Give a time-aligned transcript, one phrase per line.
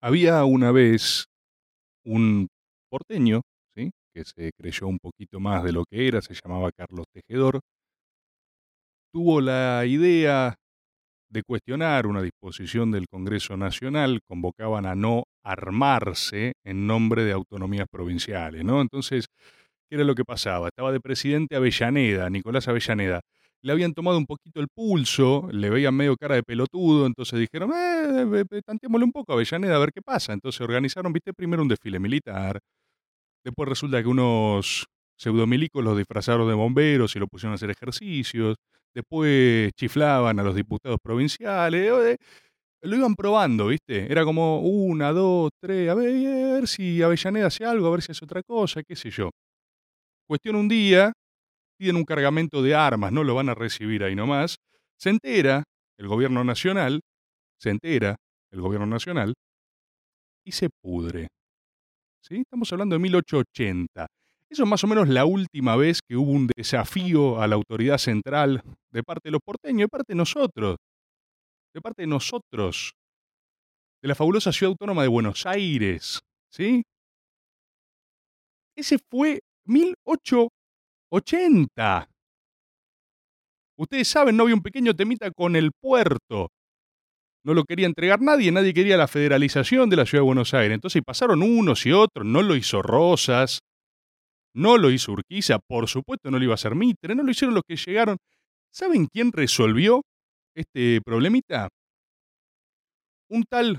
[0.00, 1.26] Había una vez
[2.04, 2.48] un
[2.88, 3.42] porteño,
[3.76, 3.90] ¿sí?
[4.14, 7.60] que se creyó un poquito más de lo que era, se llamaba Carlos Tejedor,
[9.12, 10.54] tuvo la idea
[11.30, 17.86] de cuestionar una disposición del Congreso Nacional, convocaban a no armarse en nombre de autonomías
[17.90, 18.80] provinciales, ¿no?
[18.80, 19.26] Entonces,
[19.88, 20.68] ¿qué era lo que pasaba?
[20.68, 23.20] Estaba de presidente Avellaneda, Nicolás Avellaneda.
[23.62, 27.72] Le habían tomado un poquito el pulso, le veían medio cara de pelotudo, entonces dijeron,
[27.74, 30.32] eh, eh, tanteémosle un poco a Avellaneda a ver qué pasa.
[30.32, 32.60] Entonces organizaron, viste, primero un desfile militar,
[33.44, 34.86] después resulta que unos
[35.18, 38.56] pseudomilicos los disfrazaron de bomberos y lo pusieron a hacer ejercicios,
[38.94, 42.16] después chiflaban a los diputados provinciales, eh,
[42.82, 44.10] lo iban probando, ¿viste?
[44.10, 48.24] Era como una, dos, tres, a ver si Avellaneda hace algo, a ver si hace
[48.24, 49.30] otra cosa, qué sé yo.
[50.28, 51.12] Cuestión un día,
[51.78, 54.56] piden un cargamento de armas, no lo van a recibir ahí nomás,
[54.98, 55.62] se entera
[55.96, 57.00] el gobierno nacional,
[57.58, 58.16] se entera
[58.50, 59.34] el gobierno nacional
[60.44, 61.28] y se pudre.
[62.20, 62.40] ¿Sí?
[62.40, 64.06] Estamos hablando de 1880.
[64.50, 67.98] Eso es más o menos la última vez que hubo un desafío a la autoridad
[67.98, 70.76] central de parte de los porteños, de parte de nosotros,
[71.74, 72.92] de parte de nosotros,
[74.02, 76.20] de la fabulosa ciudad autónoma de Buenos Aires,
[76.50, 76.82] ¿sí?
[78.74, 80.57] Ese fue 1880.
[83.78, 86.48] Ustedes saben, no había un pequeño temita con el puerto.
[87.44, 90.74] No lo quería entregar nadie, nadie quería la federalización de la ciudad de Buenos Aires.
[90.74, 93.60] Entonces pasaron unos y otros, no lo hizo Rosas,
[94.54, 97.54] no lo hizo Urquiza, por supuesto no lo iba a hacer Mitre, no lo hicieron
[97.54, 98.18] los que llegaron.
[98.72, 100.02] ¿Saben quién resolvió
[100.54, 101.68] este problemita?
[103.30, 103.78] Un tal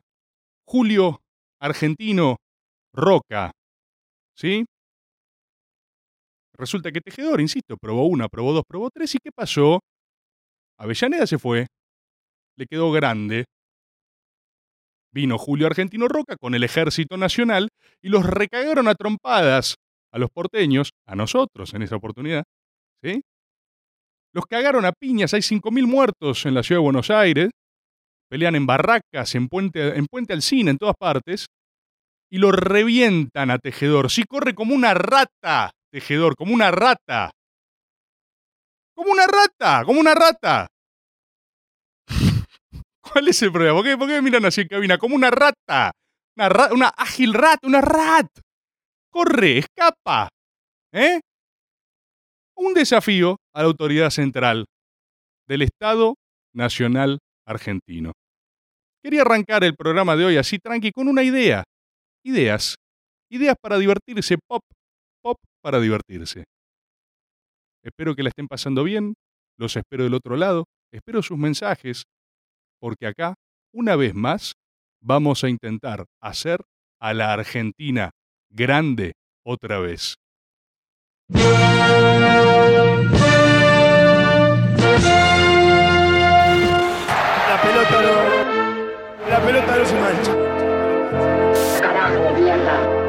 [0.66, 1.22] Julio
[1.60, 2.38] Argentino
[2.94, 3.52] Roca.
[4.36, 4.66] ¿Sí?
[6.60, 9.80] Resulta que Tejedor, insisto, probó una, probó dos, probó tres, ¿y qué pasó?
[10.78, 11.68] Avellaneda se fue,
[12.58, 13.46] le quedó grande.
[15.14, 17.70] Vino Julio Argentino Roca con el Ejército Nacional
[18.02, 19.76] y los recagaron a trompadas
[20.12, 22.44] a los porteños, a nosotros en esa oportunidad,
[23.02, 23.22] ¿sí?
[24.34, 27.52] Los cagaron a piñas, hay 5.000 muertos en la ciudad de Buenos Aires,
[28.30, 31.46] pelean en barracas, en Puente, en Puente Alcina, en todas partes,
[32.30, 34.12] y lo revientan a Tejedor.
[34.12, 37.32] Sí, corre como una rata, Tejedor, como una rata.
[38.96, 40.68] Como una rata, como una rata.
[43.02, 43.76] ¿Cuál es el problema?
[43.76, 44.98] ¿Por qué, por qué me miran así en cabina?
[44.98, 45.92] Como una rata.
[46.36, 48.28] Una, una ágil rata, una rat
[49.10, 50.30] corre, escapa.
[50.94, 51.20] ¿Eh?
[52.56, 54.66] Un desafío a la autoridad central
[55.48, 56.16] del Estado
[56.54, 58.12] Nacional Argentino.
[59.04, 61.64] Quería arrancar el programa de hoy así tranqui con una idea.
[62.24, 62.76] Ideas.
[63.32, 64.62] Ideas para divertirse, pop
[65.62, 66.46] para divertirse.
[67.84, 69.16] Espero que la estén pasando bien,
[69.58, 72.04] los espero del otro lado, espero sus mensajes,
[72.80, 73.36] porque acá,
[73.74, 74.54] una vez más,
[75.02, 76.62] vamos a intentar hacer
[77.00, 78.12] a la Argentina
[78.50, 79.14] grande
[79.46, 80.16] otra vez.
[87.50, 89.30] La pelota no.
[89.30, 90.34] La pelota no se mancha.
[91.82, 93.09] Carajo, mierda.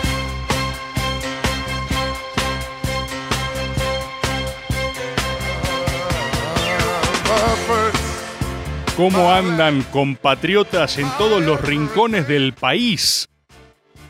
[8.97, 13.29] ¿Cómo andan compatriotas en todos los rincones del país?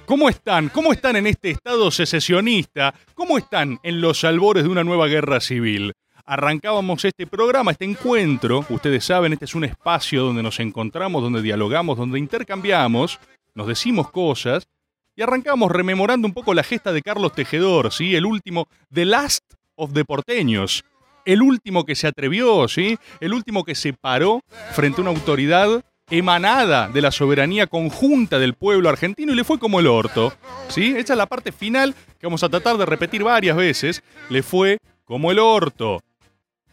[0.08, 0.70] ¿Cómo están?
[0.70, 2.94] ¿Cómo están en este estado secesionista?
[3.14, 5.94] ¿Cómo están en los albores de una nueva guerra civil?
[6.26, 11.44] Arrancábamos este programa, este encuentro, ustedes saben, este es un espacio donde nos encontramos, donde
[11.44, 13.20] dialogamos, donde intercambiamos,
[13.54, 14.68] nos decimos cosas,
[15.16, 18.16] y arrancamos rememorando un poco la gesta de Carlos Tejedor, ¿sí?
[18.16, 19.44] El último, The Last
[19.76, 20.84] of the Porteños,
[21.26, 22.98] el último que se atrevió, ¿sí?
[23.20, 24.42] El último que se paró
[24.74, 29.58] frente a una autoridad emanada de la soberanía conjunta del pueblo argentino y le fue
[29.58, 30.34] como el orto.
[30.68, 30.94] ¿sí?
[30.96, 34.04] Esta es la parte final que vamos a tratar de repetir varias veces.
[34.30, 36.02] Le fue como el orto.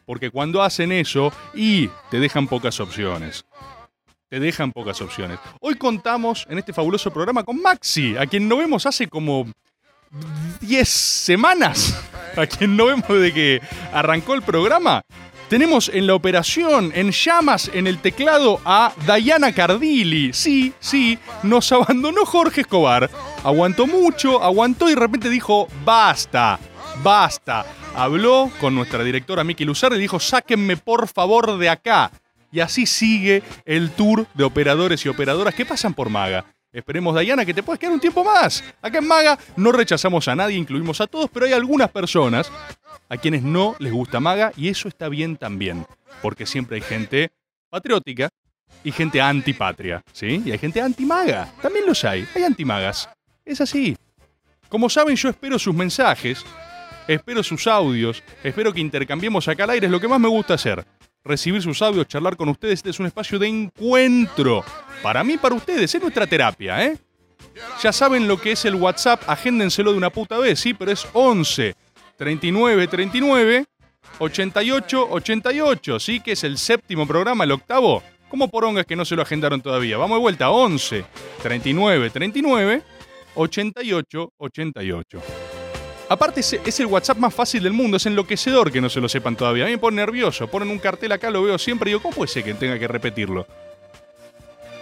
[0.04, 3.44] Porque cuando hacen eso y te dejan pocas opciones.
[4.28, 5.38] Te dejan pocas opciones.
[5.60, 9.46] Hoy contamos en este fabuloso programa con Maxi, a quien no vemos hace como
[10.60, 11.98] 10 semanas.
[12.36, 13.60] A quien no vemos desde que
[13.92, 15.02] arrancó el programa.
[15.48, 20.34] Tenemos en la operación, en llamas, en el teclado a Diana Cardilli.
[20.34, 23.08] Sí, sí, nos abandonó Jorge Escobar.
[23.42, 26.58] aguantó mucho, aguantó y de repente dijo, basta,
[27.02, 27.64] basta.
[27.96, 32.12] Habló con nuestra directora Miki Luzar y dijo, sáquenme por favor de acá.
[32.52, 36.44] Y así sigue el tour de operadores y operadoras que pasan por Maga.
[36.72, 38.62] Esperemos, Dayana, que te puedes quedar un tiempo más.
[38.82, 42.50] Acá en Maga no rechazamos a nadie, incluimos a todos, pero hay algunas personas
[43.08, 45.86] a quienes no les gusta Maga y eso está bien también,
[46.20, 47.30] porque siempre hay gente
[47.70, 48.28] patriótica
[48.84, 50.42] y gente antipatria, ¿sí?
[50.44, 53.08] Y hay gente antimaga, también los hay, hay antimagas.
[53.46, 53.96] Es así.
[54.68, 56.44] Como saben, yo espero sus mensajes,
[57.06, 60.54] espero sus audios, espero que intercambiemos acá al aire, es lo que más me gusta
[60.54, 60.84] hacer.
[61.24, 64.64] Recibir sus audios, charlar con ustedes, este es un espacio de encuentro.
[65.02, 66.96] Para mí, para ustedes, es nuestra terapia, ¿eh?
[67.82, 71.06] Ya saben lo que es el WhatsApp, agéndenselo de una puta vez, sí, pero es
[71.12, 71.74] 11
[72.16, 73.66] 39 39
[74.18, 78.02] 88 88, sí, que es el séptimo programa, el octavo.
[78.28, 79.96] ¿Cómo porongas que no se lo agendaron todavía?
[79.96, 81.04] Vamos de vuelta, 11
[81.42, 82.82] 39 39
[83.34, 85.22] 88 88.
[86.08, 89.36] Aparte es, el WhatsApp más fácil del mundo, es enloquecedor que no se lo sepan
[89.36, 89.64] todavía.
[89.64, 92.14] A mí me pone nervioso, ponen un cartel acá, lo veo siempre y digo, ¿cómo
[92.14, 93.46] puede ser que tenga que repetirlo?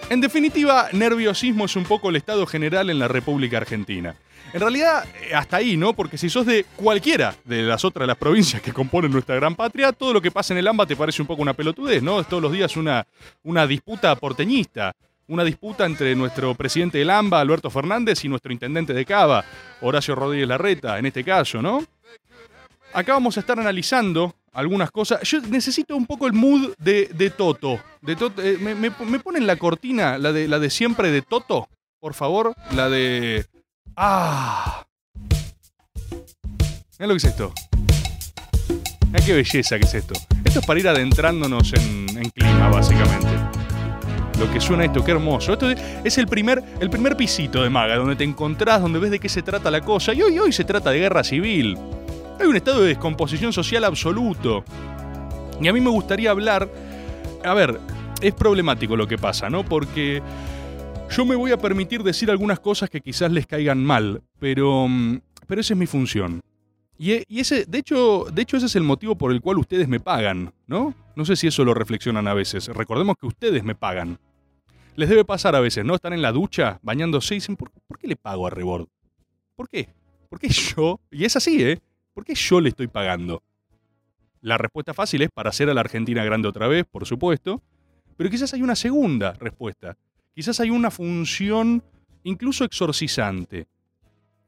[0.09, 4.15] En definitiva, nerviosismo es un poco el estado general en la República Argentina.
[4.53, 5.95] En realidad, eh, hasta ahí, ¿no?
[5.95, 9.91] Porque si sos de cualquiera de las otras las provincias que componen nuestra gran patria,
[9.91, 12.21] todo lo que pasa en el AMBA te parece un poco una pelotudez, ¿no?
[12.21, 13.05] Es todos los días una,
[13.43, 14.95] una disputa porteñista.
[15.29, 19.45] Una disputa entre nuestro presidente del AMBA, Alberto Fernández, y nuestro intendente de Cava,
[19.81, 21.85] Horacio Rodríguez Larreta, en este caso, ¿no?
[22.93, 25.21] Acá vamos a estar analizando algunas cosas.
[25.23, 27.81] Yo necesito un poco el mood de, Toto.
[28.01, 28.43] De Toto.
[28.43, 31.69] Eh, me, ponen la cortina, la de, siempre de Toto?
[32.01, 33.45] Por favor, la de...
[33.97, 34.85] ¡Ah!
[36.99, 37.53] Mira lo que es esto.
[39.07, 40.15] Mira qué belleza que es esto.
[40.45, 43.56] Esto es para ir adentrándonos en, en clima, básicamente.
[44.39, 45.55] Lo que suena esto, qué hermoso.
[45.55, 49.19] Esto es el primer, el primer pisito de Maga, donde te encontrás, donde ves de
[49.19, 50.13] qué se trata la cosa.
[50.13, 51.79] Y hoy, hoy se trata de guerra civil.
[52.39, 54.63] Hay un estado de descomposición social absoluto.
[55.59, 56.69] Y a mí me gustaría hablar.
[57.45, 57.81] A ver,
[58.21, 59.65] es problemático lo que pasa, ¿no?
[59.65, 60.23] Porque
[61.11, 65.19] yo me voy a permitir decir algunas cosas que quizás les caigan mal, pero, mm,
[65.47, 66.43] pero esa es mi función.
[66.99, 69.89] Y, y ese, de hecho, de hecho, ese es el motivo por el cual ustedes
[69.89, 70.95] me pagan, ¿no?
[71.15, 72.69] No sé si eso lo reflexionan a veces.
[72.69, 74.19] Recordemos que ustedes me pagan.
[74.97, 75.95] Les debe pasar a veces, ¿no?
[75.95, 78.89] Están en la ducha, bañándose y dicen, ¿por, por qué le pago a Rebord?
[79.55, 79.91] ¿Por qué?
[80.31, 81.01] ¿Por qué yo?
[81.11, 81.79] Y es así, ¿eh?
[82.15, 83.43] ¿Por qué yo le estoy pagando?
[84.41, 87.63] La respuesta fácil es para hacer a la Argentina grande otra vez, por supuesto.
[88.17, 89.97] Pero quizás hay una segunda respuesta.
[90.35, 91.83] Quizás hay una función
[92.25, 93.67] incluso exorcizante.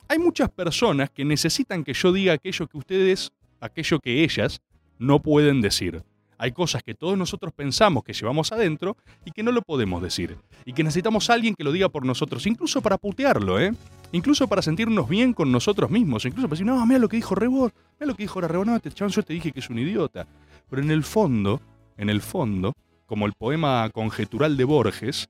[0.08, 4.60] Hay muchas personas que necesitan que yo diga aquello que ustedes, aquello que ellas,
[4.98, 6.02] no pueden decir.
[6.38, 10.37] Hay cosas que todos nosotros pensamos que llevamos adentro y que no lo podemos decir.
[10.64, 13.75] Y que necesitamos a alguien que lo diga por nosotros, incluso para putearlo, ¿eh?
[14.12, 16.25] Incluso para sentirnos bien con nosotros mismos.
[16.25, 18.76] Incluso para decir, no, mira lo que dijo Rebor, mira lo que dijo Rebor, no,
[18.76, 20.26] este yo te dije que es un idiota.
[20.70, 21.61] Pero en el fondo,
[21.96, 22.73] en el fondo,
[23.06, 25.29] como el poema conjetural de Borges,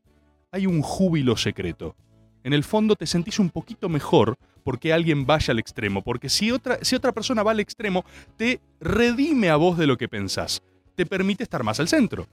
[0.53, 1.97] hay un júbilo secreto.
[2.45, 6.51] En el fondo te sentís un poquito mejor porque alguien vaya al extremo, porque si
[6.51, 8.05] otra, si otra persona va al extremo,
[8.37, 10.63] te redime a vos de lo que pensás,
[10.99, 12.27] te permite estar más al centro.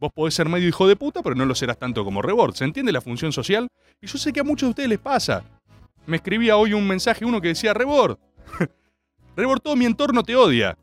[0.00, 2.52] Vos podés ser medio hijo de puta, pero no lo serás tanto como Rebord.
[2.56, 3.68] ¿Se entiende la función social?
[4.00, 5.44] Y yo sé que a muchos de ustedes les pasa.
[6.04, 8.18] Me escribía hoy un mensaje uno que decía, Rebord,
[9.36, 10.76] Rebord, todo mi entorno te odia.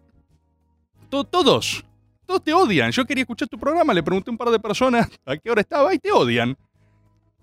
[1.09, 1.83] To- todos,
[2.25, 2.91] todos te odian.
[2.91, 5.59] Yo quería escuchar tu programa, le pregunté a un par de personas a qué hora
[5.59, 6.55] estaba y te odian.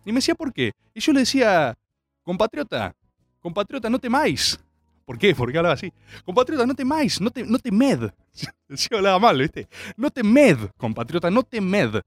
[0.06, 0.72] Y me decía, ¿por qué?
[0.94, 1.74] Y yo le decía,
[2.22, 2.94] compatriota,
[3.40, 4.58] compatriota, no temáis.
[5.04, 5.34] ¿Por qué?
[5.34, 5.92] Porque hablaba así.
[6.24, 8.10] Compatriota, no temáis, no, te, no temed.
[8.74, 9.68] Sí hablaba mal, ¿viste?
[9.96, 12.00] No temed, compatriota, no temed.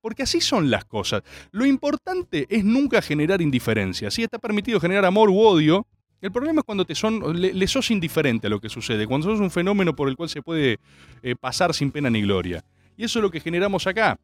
[0.00, 1.22] Porque así son las cosas.
[1.50, 4.10] Lo importante es nunca generar indiferencia.
[4.10, 5.86] Si está permitido generar amor u odio,
[6.20, 9.40] el problema es cuando te son, le, sos indiferente a lo que sucede, cuando sos
[9.40, 10.78] un fenómeno por el cual se puede
[11.22, 12.64] eh, pasar sin pena ni gloria.
[12.96, 14.18] Y eso es lo que generamos acá.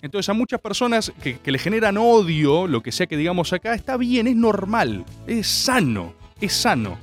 [0.00, 3.96] Entonces a muchas personas que le generan odio, lo que sea que digamos acá, está
[3.96, 6.98] bien, es normal, es sano, es sano.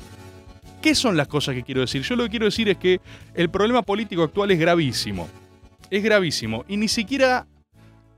[0.82, 2.02] ¿Qué son las cosas que quiero decir?
[2.02, 3.00] Yo lo que quiero decir es que
[3.36, 5.30] el problema político actual es gravísimo.
[5.92, 6.66] Es gravísimo.
[6.68, 7.46] Y ni siquiera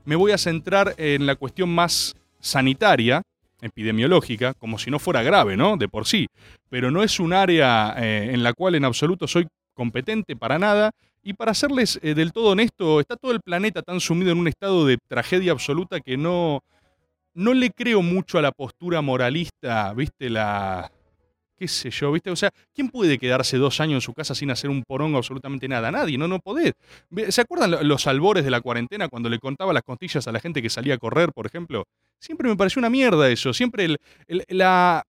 [0.06, 3.20] me voy a centrar en la cuestión más sanitaria,
[3.60, 5.76] epidemiológica, como si no fuera grave, ¿no?
[5.76, 6.26] De por sí.
[6.70, 10.90] Pero no es un área eh, en la cual en absoluto soy competente para nada.
[11.22, 14.48] Y para serles eh, del todo honesto, está todo el planeta tan sumido en un
[14.48, 16.62] estado de tragedia absoluta que no,
[17.34, 20.30] no le creo mucho a la postura moralista, ¿viste?
[20.30, 20.90] La,
[21.56, 22.30] qué sé yo, ¿viste?
[22.30, 25.68] O sea, ¿quién puede quedarse dos años en su casa sin hacer un porongo absolutamente
[25.68, 25.90] nada?
[25.90, 26.72] Nadie, no, no podés.
[27.28, 30.40] ¿Se acuerdan lo- los albores de la cuarentena cuando le contaba las costillas a la
[30.40, 31.84] gente que salía a correr, por ejemplo?
[32.18, 33.52] Siempre me pareció una mierda eso.
[33.52, 33.98] Siempre el-
[34.48, 35.04] la,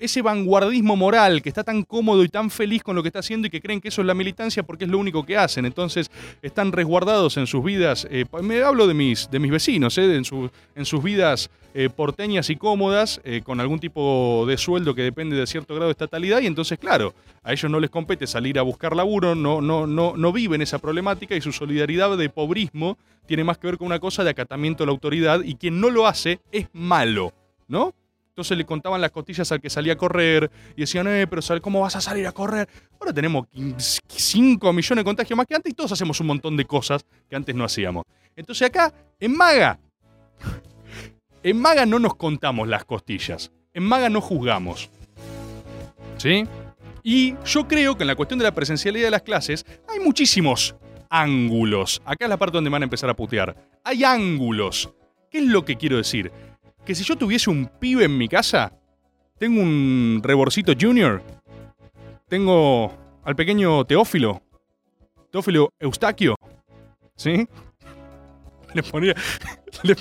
[0.00, 3.46] ese vanguardismo moral que está tan cómodo y tan feliz con lo que está haciendo
[3.46, 5.66] y que creen que eso es la militancia porque es lo único que hacen.
[5.66, 6.10] Entonces
[6.42, 8.06] están resguardados en sus vidas.
[8.10, 11.90] eh, me hablo de mis, de mis vecinos, eh, en, su- en sus vidas eh,
[11.94, 16.40] porteñas y cómodas, con algún tipo de sueldo que depende de cierto grado de estatalidad.
[16.40, 20.16] Y entonces, claro, a ellos no les compete salir a buscar laburo, no, no, no,
[20.16, 23.98] no viven esa problemática y su solidaridad de pobrismo tiene más que ver con una
[23.98, 27.34] cosa de acatamiento a la autoridad y quien no lo hace es malo,
[27.68, 27.92] ¿no?
[28.36, 31.80] Entonces le contaban las costillas al que salía a correr y decían, eh, pero ¿cómo
[31.80, 32.68] vas a salir a correr?
[33.00, 33.46] Ahora tenemos
[34.08, 37.34] 5 millones de contagios más que antes y todos hacemos un montón de cosas que
[37.34, 38.04] antes no hacíamos.
[38.36, 39.78] Entonces acá, en Maga,
[41.42, 43.50] en Maga no nos contamos las costillas.
[43.72, 44.90] En Maga no juzgamos.
[46.18, 46.44] ¿Sí?
[47.02, 50.76] Y yo creo que en la cuestión de la presencialidad de las clases hay muchísimos
[51.08, 52.02] ángulos.
[52.04, 53.56] Acá es la parte donde van a empezar a putear.
[53.82, 54.90] Hay ángulos.
[55.30, 56.30] ¿Qué es lo que quiero decir?
[56.86, 58.72] Que si yo tuviese un pibe en mi casa,
[59.38, 61.20] tengo un reborcito junior,
[62.28, 64.40] tengo al pequeño Teófilo,
[65.32, 66.36] Teófilo Eustaquio,
[67.16, 67.46] ¿sí?
[68.74, 69.14] Le ponía,
[69.82, 69.96] le,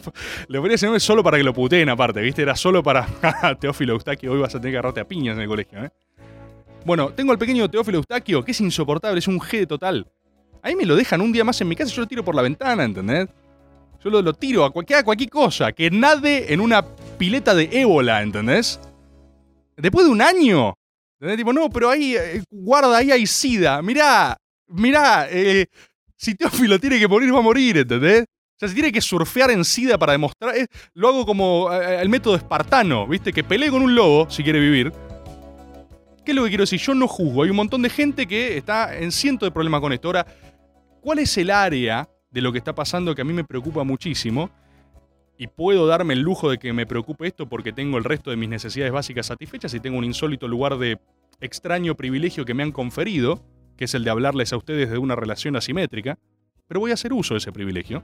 [0.47, 2.43] le ponía ese nombre solo para que lo puteen aparte, ¿viste?
[2.43, 3.07] Era solo para
[3.59, 5.89] Teófilo Eustaquio, hoy vas a tener que agarrarte a piñas en el colegio, ¿eh?
[6.85, 10.07] Bueno, tengo al pequeño Teófilo Eustaquio, que es insoportable, es un G de total.
[10.61, 12.35] Ahí me lo dejan un día más en mi casa y yo lo tiro por
[12.35, 13.27] la ventana, ¿entendés?
[14.03, 16.85] Yo lo, lo tiro a cualquier, cualquier cosa, que nade en una
[17.17, 18.79] pileta de ébola, ¿entendés?
[19.77, 20.73] Después de un año.
[21.19, 21.37] ¿Entendés?
[21.37, 23.81] Tipo, no, pero ahí, eh, guarda, ahí hay sida.
[23.81, 24.37] Mirá,
[24.67, 25.67] mirá, eh,
[26.15, 28.23] si Teófilo tiene que morir, va a morir, ¿entendés?
[28.23, 30.55] O sea, si tiene que surfear en sida para demostrar.
[30.55, 33.33] eh, lo hago como eh, el método espartano, ¿viste?
[33.33, 34.93] Que pelee con un lobo si quiere vivir.
[36.23, 36.79] ¿Qué es lo que quiero decir?
[36.79, 37.43] Yo no juzgo.
[37.43, 40.07] Hay un montón de gente que está en ciento de problemas con esto.
[40.07, 40.25] Ahora,
[41.01, 44.49] ¿cuál es el área de lo que está pasando que a mí me preocupa muchísimo?
[45.37, 48.35] Y puedo darme el lujo de que me preocupe esto porque tengo el resto de
[48.35, 50.99] mis necesidades básicas satisfechas y tengo un insólito lugar de
[51.39, 53.41] extraño privilegio que me han conferido,
[53.77, 56.19] que es el de hablarles a ustedes de una relación asimétrica.
[56.67, 58.03] Pero voy a hacer uso de ese privilegio.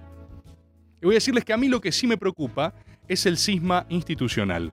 [1.01, 2.73] Y voy a decirles que a mí lo que sí me preocupa
[3.09, 4.71] es el cisma institucional.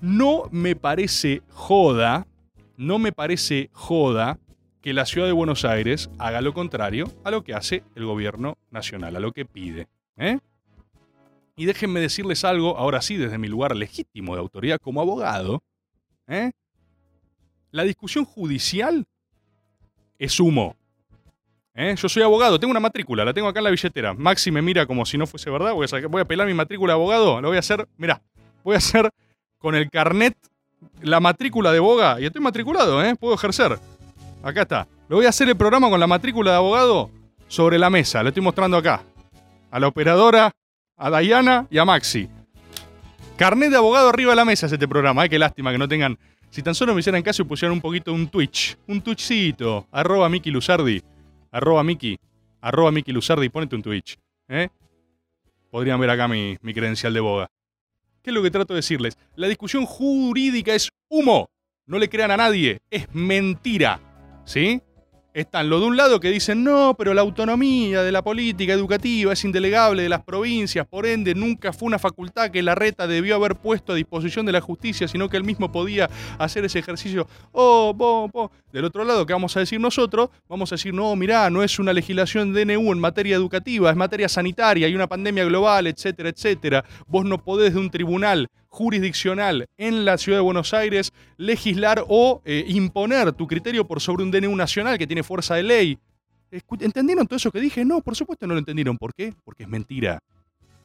[0.00, 2.26] No me parece joda,
[2.76, 4.40] no me parece joda
[4.82, 8.58] que la ciudad de Buenos Aires haga lo contrario a lo que hace el gobierno
[8.70, 9.86] nacional, a lo que pide.
[10.16, 10.38] ¿eh?
[11.56, 15.62] Y déjenme decirles algo, ahora sí, desde mi lugar legítimo de autoridad como abogado.
[16.26, 16.50] ¿eh?
[17.70, 19.06] La discusión judicial
[20.18, 20.74] es humo.
[21.74, 21.94] ¿eh?
[21.96, 24.14] Yo soy abogado, tengo una matrícula, la tengo acá en la billetera.
[24.14, 26.94] Maxi me mira como si no fuese verdad, voy a, voy a pelar mi matrícula
[26.94, 28.20] de abogado, lo voy a hacer, mirá,
[28.64, 29.10] voy a hacer
[29.58, 30.36] con el carnet
[31.02, 33.14] la matrícula de boga y estoy matriculado, ¿eh?
[33.14, 33.78] Puedo ejercer.
[34.42, 34.88] Acá está.
[35.08, 37.10] Le voy a hacer el programa con la matrícula de abogado
[37.46, 38.22] sobre la mesa.
[38.22, 39.04] Lo estoy mostrando acá.
[39.70, 40.50] A la operadora,
[40.96, 42.28] a Diana y a Maxi.
[43.36, 45.22] Carnet de abogado arriba de la mesa es este programa.
[45.22, 46.18] Ay, qué lástima que no tengan.
[46.50, 48.76] Si tan solo me hicieran caso y pusieran un poquito un Twitch.
[48.88, 49.86] Un Twitchcito.
[49.90, 51.02] Arroba Miki Luzardi.
[51.50, 52.18] Arroba Miki.
[52.60, 53.48] Arroba Miki Luzardi.
[53.48, 54.18] Ponete un Twitch.
[54.48, 54.68] ¿eh?
[55.70, 57.48] Podrían ver acá mi, mi credencial de boga.
[58.22, 59.16] ¿Qué es lo que trato de decirles?
[59.36, 61.48] La discusión jurídica es humo.
[61.86, 62.80] No le crean a nadie.
[62.90, 64.00] Es mentira.
[64.44, 64.82] ¿Sí?
[65.34, 69.32] Están lo de un lado que dicen, no, pero la autonomía de la política educativa
[69.32, 73.36] es indelegable de las provincias, por ende nunca fue una facultad que la reta debió
[73.36, 77.26] haber puesto a disposición de la justicia, sino que él mismo podía hacer ese ejercicio.
[77.52, 78.52] Oh, bo, bo.
[78.74, 80.28] Del otro lado, ¿qué vamos a decir nosotros?
[80.50, 84.28] Vamos a decir, no, mirá, no es una legislación DNU en materia educativa, es materia
[84.28, 86.84] sanitaria, hay una pandemia global, etcétera, etcétera.
[87.06, 92.40] Vos no podés de un tribunal jurisdiccional en la ciudad de Buenos Aires legislar o
[92.46, 95.98] eh, imponer tu criterio por sobre un DNU nacional que tiene fuerza de ley.
[96.80, 97.84] ¿Entendieron todo eso que dije?
[97.84, 98.96] No, por supuesto no lo entendieron.
[98.96, 99.34] ¿Por qué?
[99.44, 100.20] Porque es mentira.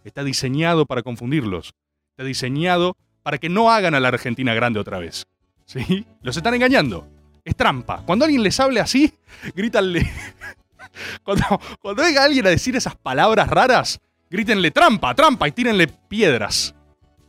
[0.04, 1.74] Está diseñado para confundirlos.
[2.12, 5.26] Está diseñado para que no hagan a la Argentina grande otra vez.
[5.66, 6.06] ¿Sí?
[6.22, 7.08] Los están engañando.
[7.46, 8.04] Es trampa.
[8.06, 9.14] Cuando alguien les hable así,
[9.56, 10.06] grítanle.
[11.24, 11.46] Cuando,
[11.80, 14.00] cuando venga alguien a decir esas palabras raras,
[14.32, 16.74] grítenle trampa, trampa y tírenle piedras.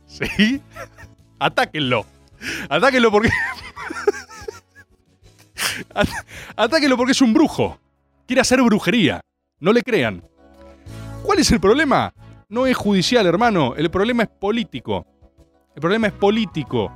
[0.09, 0.61] ¿Sí?
[1.39, 2.05] Atáquenlo.
[2.69, 3.29] Atáquenlo porque.
[5.93, 6.07] At-
[6.55, 7.79] Atáquenlo porque es un brujo.
[8.27, 9.21] Quiere hacer brujería.
[9.59, 10.23] No le crean.
[11.23, 12.13] ¿Cuál es el problema?
[12.47, 13.75] No es judicial, hermano.
[13.75, 15.05] El problema es político.
[15.75, 16.91] El problema es político.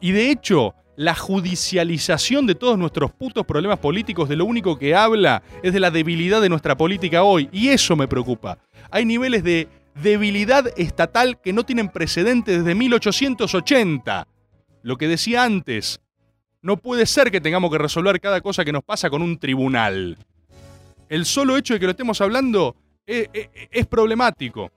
[0.00, 4.94] Y de hecho, la judicialización de todos nuestros putos problemas políticos de lo único que
[4.94, 7.48] habla es de la debilidad de nuestra política hoy.
[7.52, 8.58] Y eso me preocupa.
[8.90, 14.26] Hay niveles de debilidad estatal que no tienen precedentes desde 1880.
[14.82, 16.00] Lo que decía antes,
[16.60, 20.16] no puede ser que tengamos que resolver cada cosa que nos pasa con un tribunal.
[21.08, 22.74] El solo hecho de que lo estemos hablando
[23.06, 24.70] es, es- es problemático.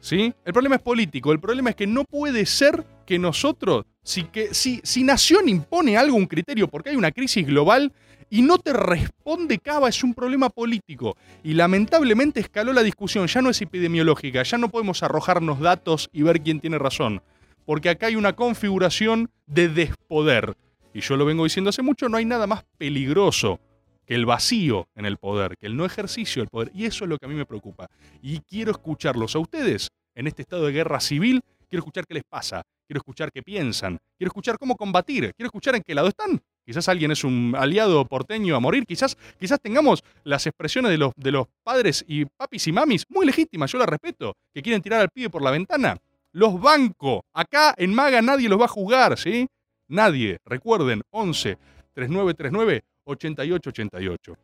[0.00, 0.34] ¿Sí?
[0.44, 1.30] El problema es político.
[1.32, 5.96] El problema es que no puede ser que nosotros, si, que, si, si Nación impone
[5.96, 7.92] algo, un criterio, porque hay una crisis global
[8.32, 11.18] y no te responde Cava, es un problema político.
[11.44, 16.22] Y lamentablemente escaló la discusión, ya no es epidemiológica, ya no podemos arrojarnos datos y
[16.22, 17.20] ver quién tiene razón.
[17.66, 20.54] Porque acá hay una configuración de despoder.
[20.94, 23.60] Y yo lo vengo diciendo hace mucho, no hay nada más peligroso
[24.06, 26.70] que el vacío en el poder, que el no ejercicio del poder.
[26.74, 27.90] Y eso es lo que a mí me preocupa.
[28.22, 31.42] Y quiero escucharlos a ustedes en este estado de guerra civil.
[31.72, 32.62] Quiero escuchar qué les pasa.
[32.86, 33.98] Quiero escuchar qué piensan.
[34.18, 35.32] Quiero escuchar cómo combatir.
[35.34, 36.38] Quiero escuchar en qué lado están.
[36.66, 38.84] Quizás alguien es un aliado porteño a morir.
[38.84, 43.24] Quizás, quizás tengamos las expresiones de los, de los padres y papis y mamis muy
[43.24, 43.72] legítimas.
[43.72, 44.34] Yo las respeto.
[44.52, 45.96] Que quieren tirar al pibe por la ventana.
[46.32, 47.24] Los banco.
[47.32, 49.48] Acá en Maga nadie los va a jugar, ¿sí?
[49.88, 50.40] Nadie.
[50.44, 51.56] Recuerden, 11
[51.94, 54.36] 3939 8888.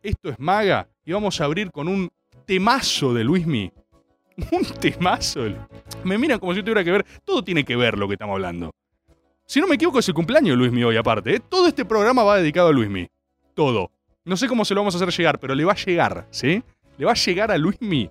[0.00, 2.08] Esto es Maga y vamos a abrir con un
[2.46, 3.72] temazo de Luismi.
[4.52, 5.40] Un temazo.
[6.04, 7.04] Me miran como si tuviera que ver.
[7.24, 8.70] Todo tiene que ver lo que estamos hablando.
[9.44, 11.34] Si no me equivoco, es el cumpleaños de Luismi hoy, aparte.
[11.36, 11.40] ¿eh?
[11.40, 13.08] Todo este programa va dedicado a Luismi.
[13.54, 13.90] Todo.
[14.24, 16.62] No sé cómo se lo vamos a hacer llegar, pero le va a llegar, ¿sí?
[16.98, 18.08] Le va a llegar a Luismi.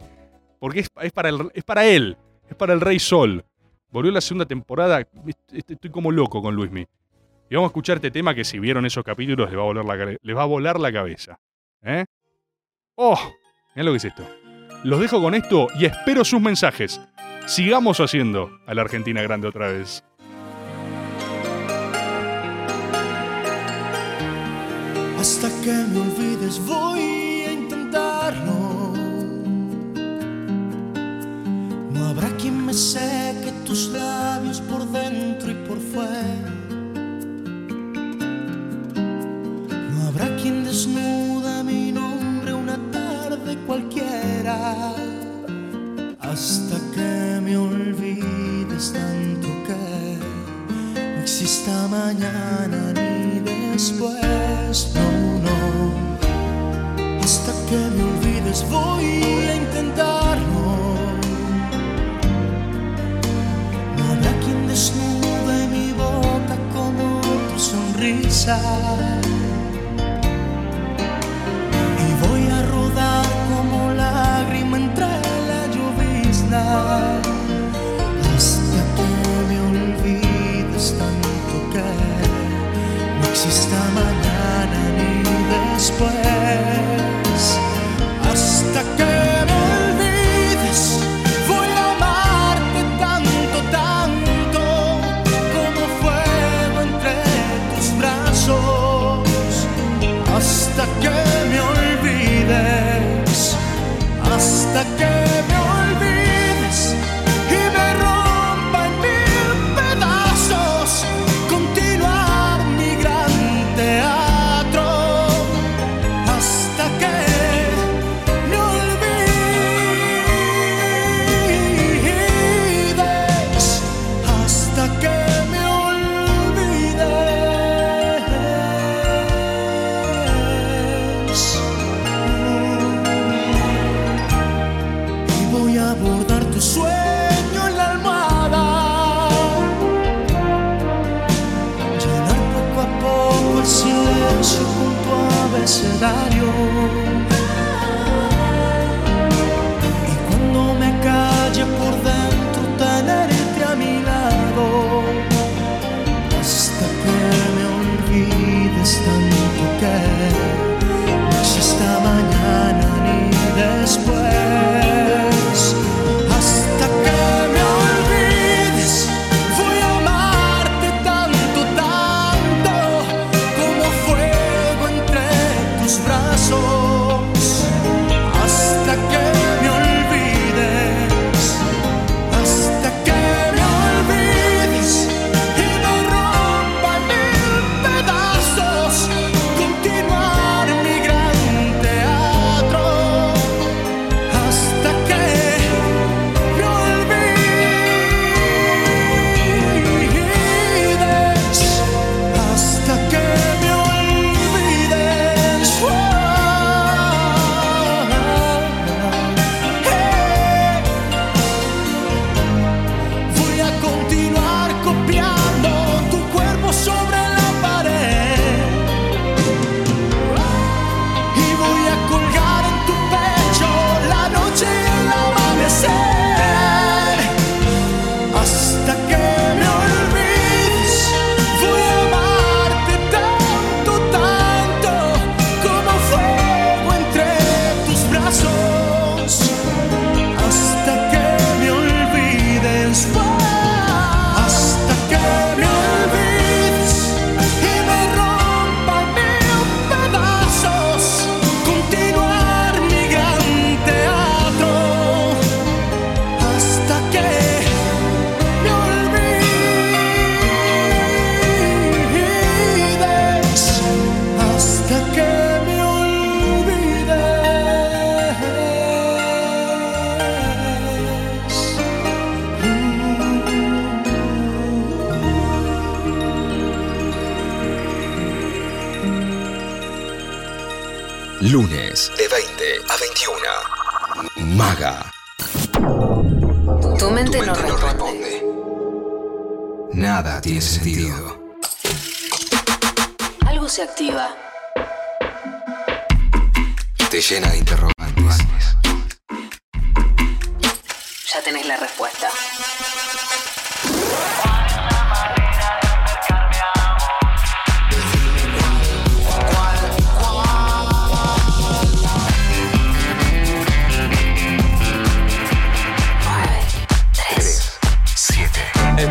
[0.60, 2.18] Porque es, para, es para él.
[2.50, 3.46] Es para el Rey Sol.
[3.92, 5.00] Volvió la segunda temporada.
[5.02, 6.86] est- est- Estoy como loco con Luismi.
[7.50, 9.86] Y vamos a escuchar este tema que si vieron esos capítulos les va a volar
[9.86, 11.40] la, les va a volar la cabeza.
[11.84, 12.04] ¿Eh?
[12.96, 13.18] ¡Oh!
[13.76, 14.24] Mirá lo que es esto.
[14.84, 17.02] Los dejo con esto y espero sus mensajes.
[17.46, 20.04] Sigamos haciendo a la Argentina grande otra vez.
[25.20, 28.94] Hasta que me olvides voy a intentarlo.
[31.92, 36.37] No habrá quien me seque tus labios por dentro y por fuera.
[46.40, 50.20] Hasta que me olvides tanto que
[50.94, 55.08] no exista mañana ni después, no,
[55.48, 55.60] no.
[57.24, 60.66] Hasta que me olvides voy a intentarlo.
[63.98, 67.20] No habrá quien desnude mi boca como
[67.52, 68.62] tu sonrisa.
[76.54, 77.20] Hasta
[78.96, 79.08] que
[79.50, 81.90] me olvides tanto que
[83.20, 85.12] no exista mañana ni
[85.76, 86.12] después.
[88.30, 89.14] Hasta que
[89.48, 90.80] me olvides,
[91.48, 94.64] voy a amarte tanto, tanto
[95.54, 97.16] como fuego entre
[97.76, 99.52] tus brazos.
[100.36, 101.10] Hasta que
[101.50, 103.40] me olvides,
[104.24, 105.17] hasta que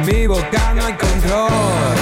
[0.06, 1.96] mi boca no hay control.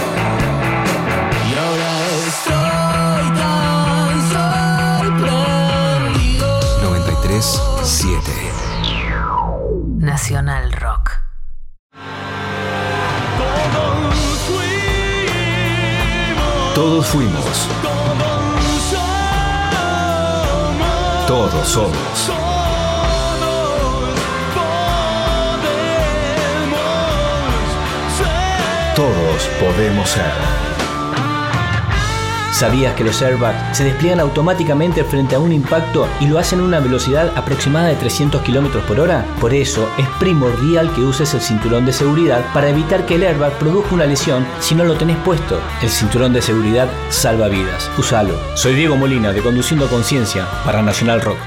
[1.48, 1.90] Y ahora
[2.28, 4.14] estoy tan
[6.12, 6.46] sorprendido.
[6.82, 8.18] 93 7.
[9.98, 11.10] Nacional Rock.
[16.74, 17.68] Todos fuimos.
[21.26, 22.43] Todos somos.
[28.96, 30.22] Todos podemos ser.
[32.52, 36.62] ¿Sabías que los airbags se despliegan automáticamente frente a un impacto y lo hacen a
[36.62, 39.26] una velocidad aproximada de 300 km por hora?
[39.40, 43.58] Por eso es primordial que uses el cinturón de seguridad para evitar que el airbag
[43.58, 45.60] produzca una lesión si no lo tenés puesto.
[45.82, 47.90] El cinturón de seguridad salva vidas.
[47.98, 48.38] Usalo.
[48.54, 51.38] Soy Diego Molina de Conduciendo Conciencia para Nacional Rock.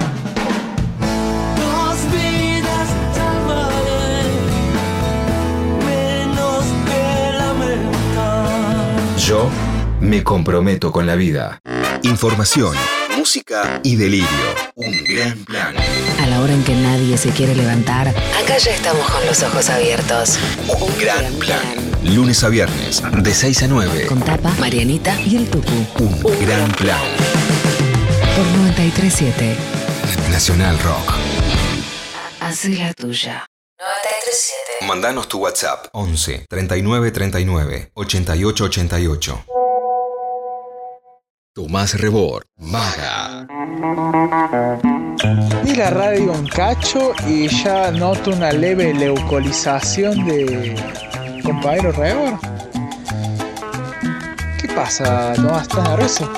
[10.07, 11.59] Me comprometo con la vida.
[12.03, 12.73] Información,
[13.17, 14.27] música y delirio.
[14.75, 15.75] Un gran plan.
[16.21, 19.69] A la hora en que nadie se quiere levantar, acá ya estamos con los ojos
[19.69, 20.39] abiertos.
[20.79, 22.15] Un gran plan.
[22.15, 24.05] Lunes a viernes, de 6 a 9.
[24.07, 25.75] Con Tapa, Marianita y el Tucu.
[25.99, 27.01] Un gran plan.
[28.35, 29.57] Por 937.
[30.31, 31.13] Nacional Rock.
[32.39, 33.45] Haz la tuya.
[33.77, 34.87] 937.
[34.87, 39.56] Mandanos tu WhatsApp 11 39 39 88 88.
[41.57, 43.47] Tomás Rebord, Maga.
[45.63, 50.75] Vi la radio un cacho y ya noto una leve leucolización de
[51.43, 52.37] compañero Rebor.
[54.61, 55.63] ¿Qué pasa, Tomás?
[55.63, 56.31] ¿Estás nervioso?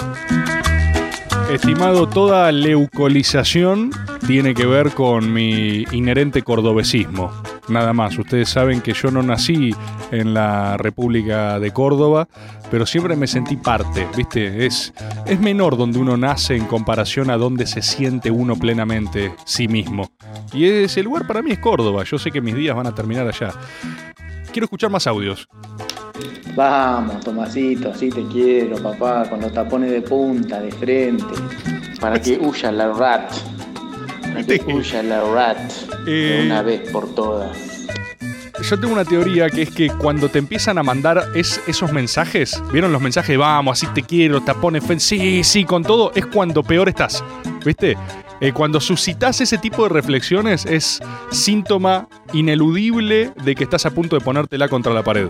[1.52, 3.92] Estimado, toda leucolización
[4.26, 7.30] tiene que ver con mi inherente cordobesismo.
[7.70, 8.18] Nada más.
[8.18, 9.76] Ustedes saben que yo no nací
[10.12, 12.28] en la República de Córdoba,
[12.72, 14.66] pero siempre me sentí parte, ¿viste?
[14.66, 14.94] Es,
[15.26, 20.12] es menor donde uno nace en comparación a donde se siente uno plenamente sí mismo.
[20.54, 22.04] Y ese lugar para mí es Córdoba.
[22.04, 23.52] Yo sé que mis días van a terminar allá.
[24.52, 25.48] Quiero escuchar más audios.
[26.56, 31.24] Vamos, Tomasito, así te quiero, papá, con los tapones de punta, de frente,
[32.02, 33.32] para que huya la rat,
[34.68, 35.72] huya la rat
[36.06, 37.58] de Eh, una vez por todas.
[38.62, 42.62] Yo tengo una teoría que es que cuando te empiezan a mandar es, esos mensajes,
[42.74, 46.12] ¿vieron los mensajes vamos, así te quiero, tapones, sí, sí, con todo?
[46.14, 47.24] Es cuando peor estás,
[47.66, 47.96] ¿viste?
[48.42, 54.18] Eh, cuando suscitas ese tipo de reflexiones es síntoma ineludible de que estás a punto
[54.18, 55.30] de ponértela contra la pared.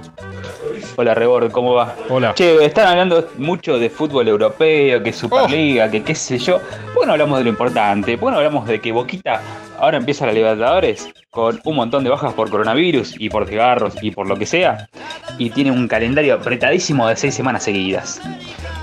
[0.96, 1.96] Hola Rebord, ¿cómo va?
[2.10, 2.34] Hola.
[2.36, 6.60] Che, están hablando mucho de fútbol europeo, que Superliga, que qué sé yo.
[6.94, 8.18] Bueno, hablamos de lo importante.
[8.18, 9.42] Bueno, hablamos de que Boquita
[9.80, 14.12] ahora empieza la Libertadores con un montón de bajas por coronavirus y por cigarros y
[14.12, 14.90] por lo que sea.
[15.38, 18.20] Y tiene un calendario apretadísimo de seis semanas seguidas.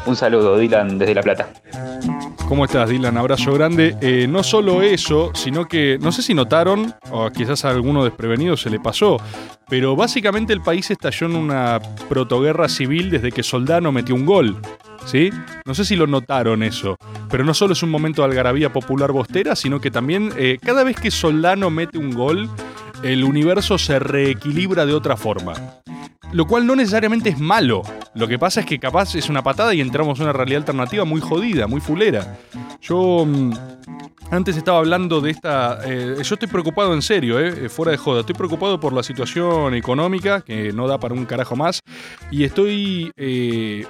[0.07, 1.49] Un saludo, Dylan, desde La Plata.
[2.49, 3.17] ¿Cómo estás, Dylan?
[3.17, 3.97] Abrazo grande.
[4.01, 8.71] Eh, no solo eso, sino que no sé si notaron, o quizás alguno desprevenido se
[8.71, 9.19] le pasó,
[9.69, 14.57] pero básicamente el país estalló en una protoguerra civil desde que Soldano metió un gol.
[15.05, 15.31] ¿Sí?
[15.65, 16.97] No sé si lo notaron eso,
[17.31, 20.83] pero no solo es un momento de algarabía popular bostera, sino que también eh, cada
[20.83, 22.51] vez que Soldano mete un gol,
[23.05, 25.53] el universo se reequilibra de otra forma.
[26.33, 27.83] Lo cual no necesariamente es malo.
[28.15, 31.05] Lo que pasa es que capaz es una patada y entramos en una realidad alternativa
[31.05, 32.37] muy jodida, muy fulera.
[32.81, 33.53] Yo mm,
[34.31, 35.81] antes estaba hablando de esta...
[35.85, 38.21] eh, yo estoy preocupado en serio, eh, fuera de joda.
[38.21, 41.81] Estoy preocupado por la situación económica, que no da para un carajo más.
[42.31, 43.87] Y estoy eh,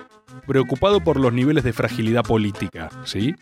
[0.47, 3.35] preocupado por los niveles de fragilidad política, ¿sí?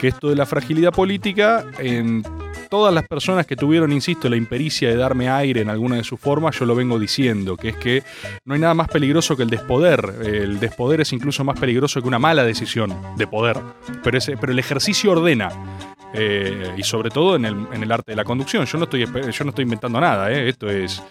[0.00, 2.22] Que esto de la fragilidad política en
[2.68, 6.18] todas las personas que tuvieron, insisto, la impericia de darme aire en alguna de sus
[6.18, 8.02] formas, yo lo vengo diciendo, que es que
[8.44, 10.14] no hay nada más peligroso que el despoder.
[10.24, 13.58] El despoder es incluso más peligroso que una mala decisión de poder.
[14.02, 15.50] Pero, ese, pero el ejercicio ordena.
[16.16, 18.64] Eh, y sobre todo en el, en el arte de la conducción.
[18.66, 20.48] Yo no estoy, yo no estoy inventando nada, ¿eh?
[20.48, 21.02] esto es,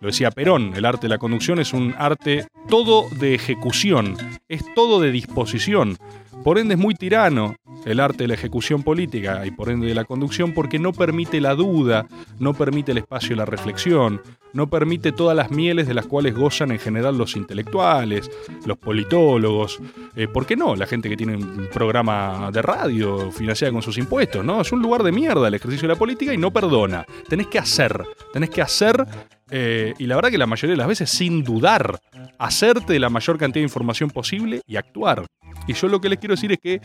[0.00, 4.16] lo decía Perón, el arte de la conducción es un arte todo de ejecución,
[4.48, 5.98] es todo de disposición.
[6.44, 9.94] Por ende es muy tirano el arte de la ejecución política y por ende de
[9.94, 12.06] la conducción porque no permite la duda,
[12.40, 14.20] no permite el espacio de la reflexión,
[14.52, 18.28] no permite todas las mieles de las cuales gozan en general los intelectuales,
[18.66, 19.80] los politólogos,
[20.16, 20.74] eh, ¿por qué no?
[20.74, 24.60] La gente que tiene un programa de radio financiada con sus impuestos, ¿no?
[24.60, 27.06] Es un lugar de mierda el ejercicio de la política y no perdona.
[27.28, 28.02] Tenés que hacer,
[28.32, 29.06] tenés que hacer,
[29.50, 32.00] eh, y la verdad que la mayoría de las veces sin dudar,
[32.38, 35.24] hacerte la mayor cantidad de información posible y actuar.
[35.66, 36.80] Y yo lo que les quiero decir es que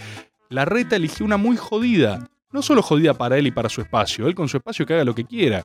[0.49, 2.29] la reta eligió una muy jodida.
[2.51, 5.03] No solo jodida para él y para su espacio, él con su espacio que haga
[5.03, 5.63] lo que quiera.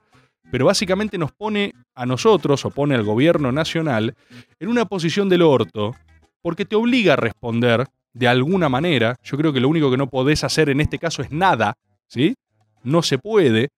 [0.50, 4.14] Pero básicamente nos pone a nosotros, o pone al gobierno nacional,
[4.58, 5.94] en una posición del orto,
[6.42, 9.16] porque te obliga a responder de alguna manera.
[9.22, 11.74] Yo creo que lo único que no podés hacer en este caso es nada,
[12.08, 12.34] ¿sí?
[12.82, 13.68] No se puede,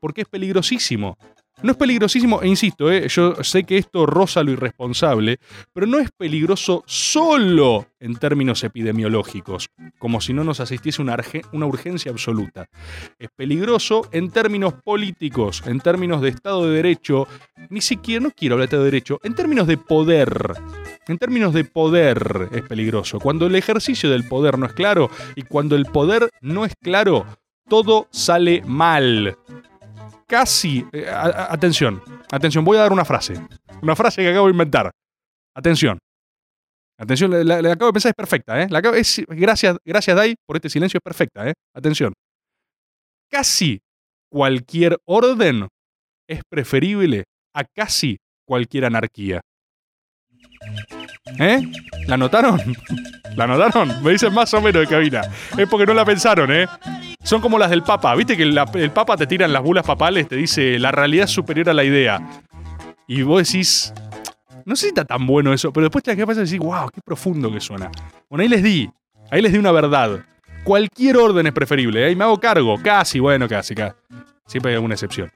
[0.00, 1.18] porque es peligrosísimo.
[1.64, 3.08] No es peligrosísimo, e insisto, ¿eh?
[3.08, 5.38] yo sé que esto roza lo irresponsable,
[5.72, 11.16] pero no es peligroso solo en términos epidemiológicos, como si no nos asistiese una,
[11.66, 12.66] urgencia absoluta.
[13.18, 17.26] Es peligroso en términos políticos, en términos de Estado de Derecho,
[17.70, 20.52] ni siquiera, no quiero hablar de Derecho, en términos de poder.
[21.08, 23.20] En términos de poder es peligroso.
[23.20, 27.24] Cuando el ejercicio del poder no es claro y cuando el poder no es claro,
[27.70, 29.38] todo sale mal
[30.38, 30.84] casi.
[30.92, 33.34] eh, atención, atención, voy a dar una frase.
[33.82, 34.90] Una frase que acabo de inventar.
[35.56, 35.98] Atención.
[36.98, 38.66] Atención, la acabo de pensar, es perfecta, ¿eh?
[38.70, 41.52] La acabo- es- gracias, gracias, Dai, por este silencio, es perfecta, ¿eh?
[41.76, 42.12] Atención.
[43.30, 43.80] Casi
[44.30, 45.68] cualquier orden
[46.28, 48.16] es preferible a casi
[48.46, 49.40] cualquier anarquía.
[51.38, 51.62] ¿Eh?
[52.06, 52.60] ¿La notaron?
[53.36, 54.02] ¿La notaron?
[54.02, 55.22] Me dicen más o menos de cabina.
[55.56, 56.68] Es porque no la pensaron, ¿eh?
[57.22, 58.14] Son como las del Papa.
[58.14, 60.28] ¿Viste que el Papa te tiran las bulas papales?
[60.28, 62.42] Te dice, la realidad superior a la idea.
[63.08, 63.92] Y vos decís,
[64.66, 66.90] no sé si está tan bueno eso, pero después te quedas pensando y decís, wow,
[66.90, 67.90] qué profundo que suena.
[68.28, 68.90] Bueno, ahí les di.
[69.30, 70.20] Ahí les di una verdad.
[70.62, 72.10] Cualquier orden es preferible, ¿eh?
[72.12, 72.78] Y me hago cargo.
[72.82, 73.94] Casi, bueno, casi, casi.
[74.46, 75.30] Siempre hay alguna excepción.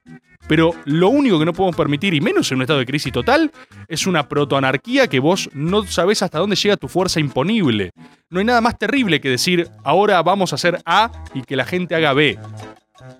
[0.46, 3.50] Pero lo único que no podemos permitir, y menos en un estado de crisis total,
[3.86, 7.92] es una protoanarquía que vos no sabés hasta dónde llega tu fuerza imponible.
[8.30, 11.64] No hay nada más terrible que decir, ahora vamos a hacer A y que la
[11.64, 12.38] gente haga B.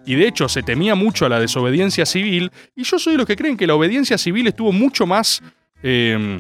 [0.07, 3.27] Y de hecho se temía mucho a la desobediencia civil, y yo soy de los
[3.27, 5.42] que creen que la obediencia civil estuvo mucho más...
[5.83, 6.38] eh,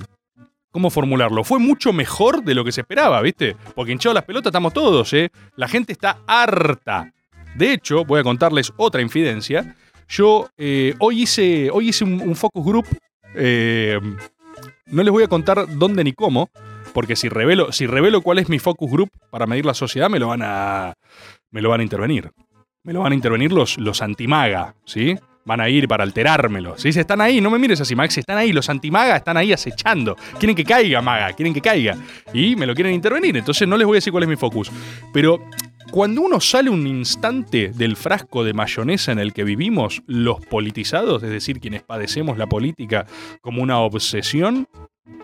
[0.70, 1.44] ¿Cómo formularlo?
[1.44, 3.56] Fue mucho mejor de lo que se esperaba, ¿viste?
[3.74, 5.30] Porque hinchados las pelotas estamos todos, ¿eh?
[5.56, 7.10] La gente está harta.
[7.56, 9.74] De hecho, voy a contarles otra infidencia.
[10.08, 12.86] Yo eh, hoy hice, hoy hice un, focus group.
[13.34, 14.00] eh,
[14.86, 16.50] no les voy a contar dónde ni cómo,
[16.92, 20.18] porque si revelo, si revelo cuál es mi focus group para medir la sociedad, me
[20.18, 20.94] lo van a,
[21.50, 22.30] me lo van a intervenir.
[22.84, 25.16] Me lo van a intervenir los, los antimaga, ¿sí?
[25.44, 26.78] Van a ir para alterármelo.
[26.78, 26.92] ¿sí?
[26.92, 28.16] Si están ahí, no me mires así, Max.
[28.18, 30.16] Están ahí, los antimaga están ahí acechando.
[30.38, 31.96] Quieren que caiga, maga, quieren que caiga.
[32.32, 33.36] Y me lo quieren intervenir.
[33.36, 34.70] Entonces no les voy a decir cuál es mi focus.
[35.12, 35.40] Pero
[35.90, 41.22] cuando uno sale un instante del frasco de mayonesa en el que vivimos, los politizados,
[41.22, 43.06] es decir, quienes padecemos la política
[43.40, 44.68] como una obsesión,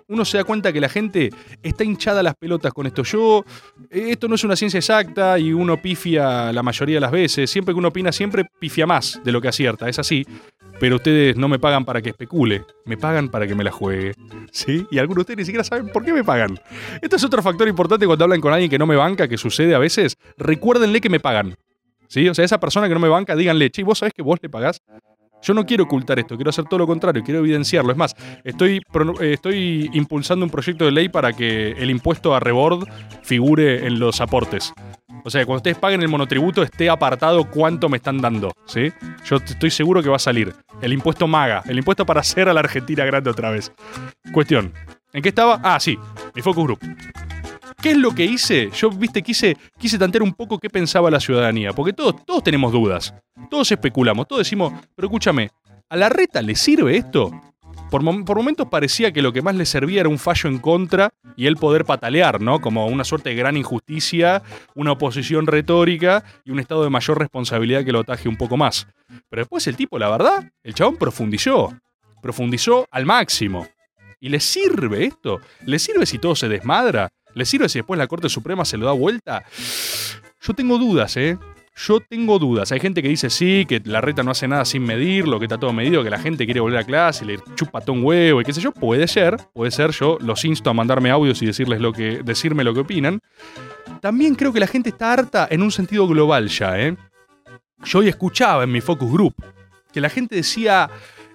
[0.09, 1.31] uno se da cuenta que la gente
[1.63, 3.03] está hinchada las pelotas con esto.
[3.03, 3.45] Yo,
[3.91, 7.51] eh, esto no es una ciencia exacta y uno pifia la mayoría de las veces.
[7.51, 9.89] Siempre que uno opina, siempre pifia más de lo que acierta.
[9.89, 10.27] Es así.
[10.85, 14.13] Pero ustedes no me pagan para que especule, me pagan para que me la juegue.
[14.53, 14.87] ¿Sí?
[14.91, 16.61] Y algunos de ustedes ni siquiera saben por qué me pagan.
[17.01, 19.75] Esto es otro factor importante cuando hablan con alguien que no me banca, que sucede
[19.75, 20.19] a veces.
[20.37, 21.57] Recuérdenle que me pagan.
[22.09, 22.29] ¿Sí?
[22.29, 24.51] O sea, esa persona que no me banca, díganle, che, ¿vos sabés que vos le
[24.51, 24.83] pagás?
[25.41, 27.91] Yo no quiero ocultar esto, quiero hacer todo lo contrario, quiero evidenciarlo.
[27.91, 28.83] Es más, estoy,
[29.21, 32.87] eh, estoy impulsando un proyecto de ley para que el impuesto a rebord
[33.23, 34.75] figure en los aportes.
[35.27, 38.93] O sea, cuando ustedes paguen el monotributo esté apartado cuánto me están dando, ¿sí?
[39.25, 40.55] Yo estoy seguro que va a salir.
[40.83, 43.73] El impuesto MAGA, el impuesto para hacer a la Argentina grande otra vez.
[44.35, 44.75] Cuestión,
[45.15, 45.61] ¿en qué estaba?
[45.63, 45.99] Ah, sí,
[46.35, 46.79] mi focus group.
[47.81, 48.71] ¿Qué es lo que hice?
[48.71, 52.71] Yo, viste, quise, quise tantear un poco qué pensaba la ciudadanía, porque todos, todos tenemos
[52.71, 53.15] dudas,
[53.49, 55.51] todos especulamos, todos decimos, pero escúchame,
[55.89, 57.31] ¿a la reta le sirve esto?
[57.95, 60.59] Por, mom- por momentos parecía que lo que más le servía era un fallo en
[60.59, 62.61] contra y el poder patalear, ¿no?
[62.61, 64.43] Como una suerte de gran injusticia,
[64.75, 68.89] una oposición retórica y un estado de mayor responsabilidad que lo ataje un poco más.
[69.31, 71.73] Pero después el tipo, la verdad, el chabón profundizó,
[72.21, 73.69] profundizó al máximo.
[74.19, 75.39] ¿Y le sirve esto?
[75.65, 77.11] ¿Le sirve si todo se desmadra?
[77.35, 79.45] ¿Le sirve si después la Corte Suprema se lo da vuelta?
[80.41, 81.39] Yo tengo dudas, ¿eh?
[81.77, 82.71] Yo tengo dudas.
[82.71, 85.59] Hay gente que dice sí, que la reta no hace nada sin medirlo, que está
[85.59, 88.53] todo medido, que la gente quiere volver a clase y le chupa huevo y qué
[88.53, 88.73] sé yo.
[88.73, 89.91] Puede ser, puede ser.
[89.91, 93.21] Yo los insto a mandarme audios y decirles lo que, decirme lo que opinan.
[94.01, 96.97] También creo que la gente está harta en un sentido global ya, ¿eh?
[97.85, 99.35] Yo hoy escuchaba en mi focus group
[99.93, 100.91] que la gente decía,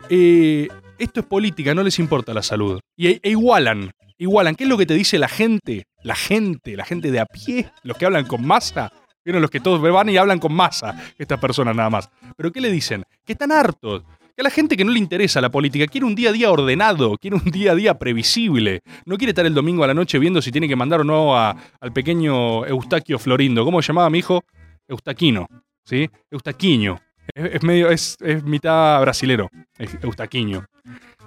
[0.10, 2.80] eh, esto es política, no les importa la salud.
[2.95, 4.56] Y e, e igualan, igualan.
[4.56, 5.86] ¿Qué es lo que te dice la gente?
[6.04, 8.91] La gente, la gente de a pie, los que hablan con masa.
[9.30, 12.10] Vieron los que todos van y hablan con masa, estas personas nada más.
[12.36, 13.04] Pero ¿qué le dicen?
[13.24, 14.02] Que están hartos.
[14.36, 16.50] Que a la gente que no le interesa la política quiere un día a día
[16.50, 18.82] ordenado, quiere un día a día previsible.
[19.06, 21.38] No quiere estar el domingo a la noche viendo si tiene que mandar o no
[21.38, 23.63] a- al pequeño Eustaquio Florindo.
[23.63, 24.44] ¿Cómo se llamaba mi hijo?
[24.88, 25.46] Eustaquino.
[25.86, 26.10] ¿Sí?
[26.32, 27.00] Eustaquiño.
[27.36, 29.48] Es, medio, es, es mitad brasilero.
[30.02, 30.65] Eustaquiño.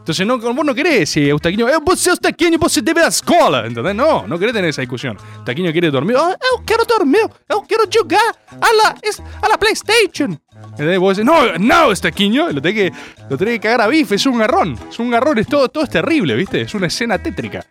[0.02, 3.06] Entonces, no, vos no querés, si Eustaquiño, eh, vos sos Eustaquiño, vos se debe a
[3.06, 3.94] escola, ¿entendés?
[3.94, 5.16] No, no querés tener esa discusión.
[5.36, 9.56] Eustaquiño quiere dormir, ah, eu quero dormir, eu quero jugar a la, es- a la
[9.56, 10.40] PlayStation.
[10.70, 10.98] ¿Entendés?
[10.98, 12.96] Vos decís, no, no, Eustaquiño, lo tenés que,
[13.30, 15.84] lo tenés que cagar a bife, es un garrón, es un garrón, es todo, todo
[15.84, 16.62] es terrible, ¿viste?
[16.62, 17.64] Es una escena tétrica.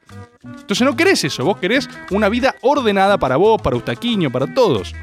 [0.43, 4.95] Entonces no querés eso, vos querés una vida ordenada para vos, para Eustaquiño, para todos.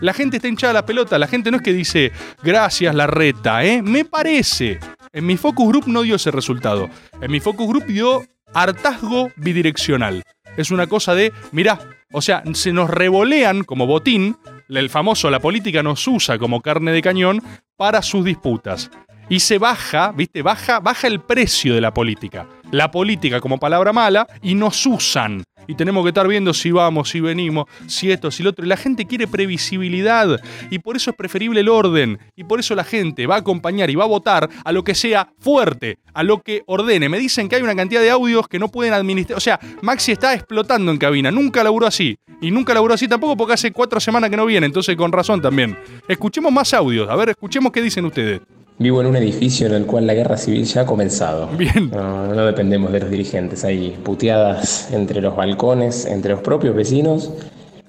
[0.00, 2.10] La gente está hinchada la pelota, la gente no es que dice,
[2.42, 3.82] gracias la reta, ¿eh?
[3.82, 4.78] Me parece.
[5.12, 6.88] En mi focus group no dio ese resultado.
[7.20, 8.22] En mi focus group dio
[8.54, 10.22] hartazgo bidireccional.
[10.56, 11.80] Es una cosa de, mirá,
[12.12, 14.36] o sea, se nos revolean como botín,
[14.68, 17.42] el famoso la política nos usa como carne de cañón
[17.76, 18.90] para sus disputas.
[19.30, 20.42] Y se baja, ¿viste?
[20.42, 22.48] Baja, baja el precio de la política.
[22.72, 25.44] La política como palabra mala y nos usan.
[25.68, 28.64] Y tenemos que estar viendo si vamos, si venimos, si esto, si lo otro.
[28.64, 30.40] Y la gente quiere previsibilidad.
[30.68, 32.18] Y por eso es preferible el orden.
[32.34, 34.96] Y por eso la gente va a acompañar y va a votar a lo que
[34.96, 37.08] sea fuerte, a lo que ordene.
[37.08, 39.36] Me dicen que hay una cantidad de audios que no pueden administrar.
[39.36, 41.30] O sea, Maxi está explotando en cabina.
[41.30, 42.18] Nunca laburó así.
[42.40, 44.66] Y nunca laburó así tampoco porque hace cuatro semanas que no viene.
[44.66, 45.78] Entonces, con razón también.
[46.08, 47.08] Escuchemos más audios.
[47.08, 48.40] A ver, escuchemos qué dicen ustedes.
[48.80, 51.48] Vivo en un edificio en el cual la guerra civil ya ha comenzado.
[51.48, 51.90] Bien.
[51.90, 53.62] No, no dependemos de los dirigentes.
[53.62, 57.30] Hay puteadas entre los balcones, entre los propios vecinos.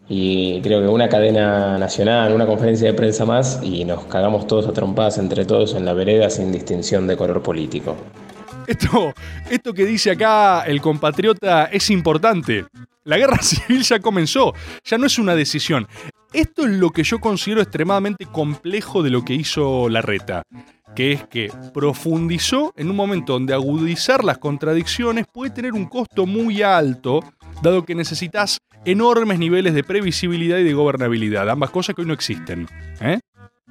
[0.10, 4.68] Y creo que una cadena nacional, una conferencia de prensa más, y nos cagamos todos
[4.68, 7.96] a trompadas entre todos en la vereda sin distinción de color político.
[8.68, 9.14] Esto,
[9.50, 12.66] esto que dice acá el compatriota es importante.
[13.06, 15.88] La guerra civil ya comenzó, ya no es una decisión.
[16.34, 20.44] Esto es lo que yo considero extremadamente complejo de lo que hizo Larreta,
[20.96, 26.26] que es que profundizó en un momento donde agudizar las contradicciones puede tener un costo
[26.26, 27.22] muy alto,
[27.62, 32.14] dado que necesitas enormes niveles de previsibilidad y de gobernabilidad, ambas cosas que hoy no
[32.14, 32.68] existen.
[33.00, 33.20] ¿eh?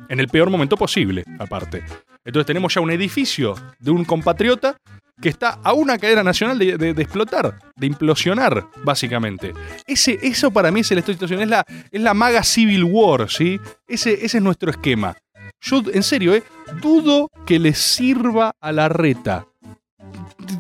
[0.08, 1.82] En el peor momento posible, aparte.
[2.24, 4.76] Entonces tenemos ya un edificio de un compatriota
[5.20, 9.52] que está a una cadena nacional de, de- explotar, de implosionar, básicamente.
[9.86, 13.60] Ese, eso para mí es la situación, es la, es la maga Civil War, ¿sí?
[13.86, 15.14] Ese, ese es nuestro esquema.
[15.60, 16.42] Yo, en serio, ¿eh?
[16.80, 19.46] Dudo que le sirva a la reta.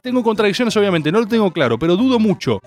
[0.02, 2.60] Tengo contradicciones, obviamente, no lo tengo claro, pero dudo mucho.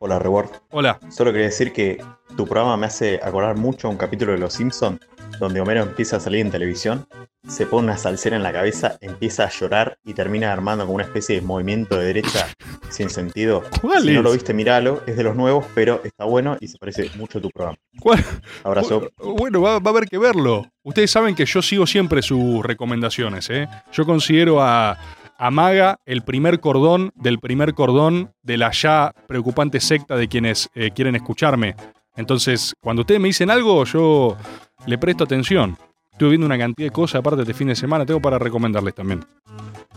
[0.00, 0.50] Hola, Reward.
[0.70, 1.00] Hola.
[1.10, 1.98] Solo quería decir que
[2.36, 5.00] tu programa me hace acordar mucho a un capítulo de Los Simpsons,
[5.40, 7.06] donde Homero empieza a salir en televisión,
[7.48, 11.04] se pone una salsera en la cabeza, empieza a llorar y termina armando como una
[11.04, 12.46] especie de movimiento de derecha
[12.90, 13.64] sin sentido.
[13.80, 16.78] ¿Cuál si no lo viste, míralo, es de los nuevos, pero está bueno y se
[16.78, 17.78] parece mucho a tu programa.
[18.00, 18.24] ¿Cuál?
[18.64, 19.10] Abrazo.
[19.18, 20.66] Bueno, va, va a haber que verlo.
[20.84, 23.68] Ustedes saben que yo sigo siempre sus recomendaciones, ¿eh?
[23.92, 24.96] Yo considero a,
[25.38, 30.68] a Maga el primer cordón del primer cordón de la ya preocupante secta de quienes
[30.74, 31.76] eh, quieren escucharme.
[32.16, 34.36] Entonces, cuando ustedes me dicen algo, yo
[34.86, 35.78] le presto atención.
[36.18, 38.92] Estuve viendo una cantidad de cosas aparte de este fin de semana, tengo para recomendarles
[38.92, 39.24] también.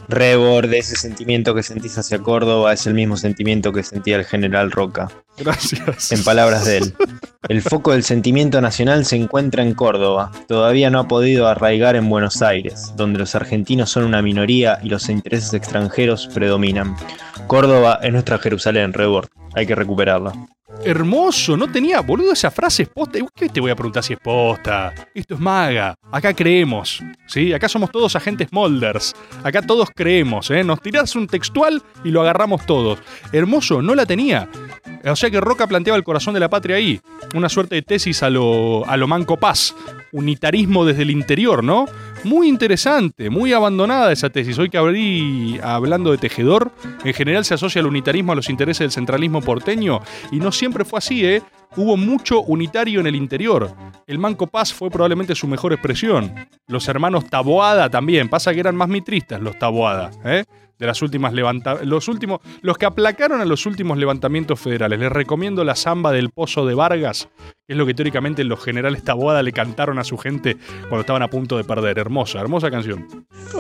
[0.08, 4.70] Rebord, ese sentimiento que sentís hacia Córdoba es el mismo sentimiento que sentía el general
[4.70, 5.10] Roca.
[5.40, 6.12] Gracias.
[6.12, 6.94] En palabras de él.
[7.50, 10.32] El foco del sentimiento nacional se encuentra en Córdoba.
[10.48, 14.90] Todavía no ha podido arraigar en Buenos Aires, donde los argentinos son una minoría y
[14.90, 16.96] los intereses extranjeros predominan.
[17.48, 19.30] Córdoba es nuestra Jerusalén, Rebord.
[19.56, 20.34] Hay que recuperarla.
[20.84, 23.20] Hermoso, no tenía, boludo, esa frase es posta.
[23.36, 24.94] ¿Qué te voy a preguntar si es posta?
[25.14, 25.96] Esto es maga.
[26.12, 27.54] Acá creemos, ¿sí?
[27.54, 29.14] Acá somos todos agentes Molders.
[29.44, 30.64] Acá todos creemos, ¿eh?
[30.64, 33.00] Nos tirás un textual y lo agarramos todos.
[33.32, 34.50] Hermoso, no la tenía.
[35.06, 37.00] O sea que Roca planteaba el corazón de la patria ahí.
[37.36, 39.76] Una suerte de tesis a lo, a lo Manco Paz.
[40.12, 41.86] Unitarismo desde el interior, ¿no?
[42.24, 44.58] Muy interesante, muy abandonada esa tesis.
[44.60, 46.72] Hoy que abrí hablando de tejedor,
[47.04, 50.02] en general se asocia el unitarismo a los intereses del centralismo porteño
[50.32, 51.42] y no siempre fue así, ¿eh?
[51.76, 53.74] Hubo mucho unitario en el interior.
[54.06, 56.34] El Manco Paz fue probablemente su mejor expresión.
[56.68, 58.30] Los hermanos Taboada también.
[58.30, 60.44] Pasa que eran más mitristas los Taboada, ¿eh?
[60.82, 65.00] De las últimas levanta los últimos los que aplacaron a los últimos levantamientos federales.
[65.00, 67.30] Les recomiendo la samba del Pozo de Vargas,
[67.68, 70.58] que es lo que teóricamente los generales Taboada le cantaron a su gente
[70.90, 72.00] cuando estaban a punto de perder.
[72.00, 73.08] Hermosa, hermosa canción.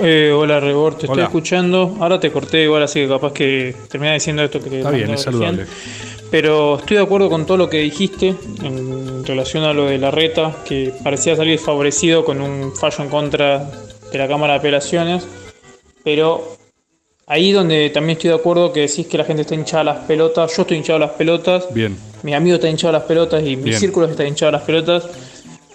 [0.01, 1.11] Eh, hola Rebord, te Hola.
[1.11, 1.95] estoy escuchando.
[1.99, 5.21] Ahora te corté igual, así que capaz que termina diciendo esto que Está bien, es
[5.21, 5.67] saludable.
[6.31, 10.09] Pero estoy de acuerdo con todo lo que dijiste en relación a lo de la
[10.09, 13.69] reta, que parecía salir favorecido con un fallo en contra
[14.11, 15.27] de la Cámara de Apelaciones.
[16.03, 16.57] Pero
[17.31, 19.97] ahí donde también estoy de acuerdo que decís que la gente está hinchada a las
[20.05, 21.97] pelotas, yo estoy hinchado a las pelotas, Bien.
[22.23, 23.79] mi amigo está hinchado a las pelotas y mi Bien.
[23.79, 25.03] círculo está hinchado a las pelotas.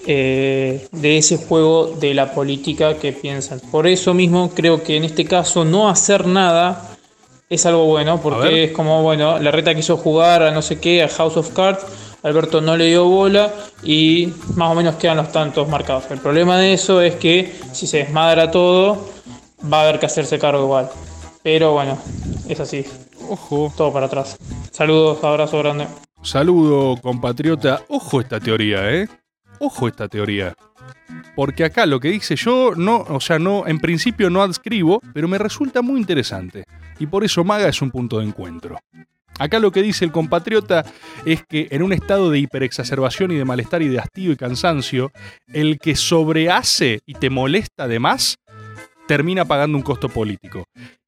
[0.08, 3.58] eh, de ese juego de la política que piensan.
[3.72, 6.96] Por eso mismo creo que en este caso no hacer nada
[7.50, 11.02] es algo bueno, porque es como, bueno, la reta quiso jugar a no sé qué,
[11.02, 11.84] a House of Cards,
[12.22, 13.52] Alberto no le dio bola
[13.82, 16.04] y más o menos quedan los tantos marcados.
[16.10, 19.08] El problema de eso es que si se desmadra todo,
[19.72, 20.88] va a haber que hacerse cargo igual.
[21.46, 21.96] Pero bueno,
[22.48, 22.84] es así.
[23.28, 23.72] Ojo.
[23.76, 24.36] Todo para atrás.
[24.72, 25.86] Saludos, abrazo grande.
[26.20, 27.84] Saludo, compatriota.
[27.86, 29.08] Ojo esta teoría, ¿eh?
[29.60, 30.56] Ojo esta teoría.
[31.36, 35.28] Porque acá lo que dice yo, no, o sea, no, en principio no adscribo, pero
[35.28, 36.64] me resulta muy interesante.
[36.98, 38.80] Y por eso Maga es un punto de encuentro.
[39.38, 40.84] Acá lo que dice el compatriota
[41.24, 45.12] es que en un estado de hiperexacerbación y de malestar y de hastío y cansancio,
[45.46, 48.34] el que sobrehace y te molesta de más,
[49.06, 50.64] termina pagando un costo político.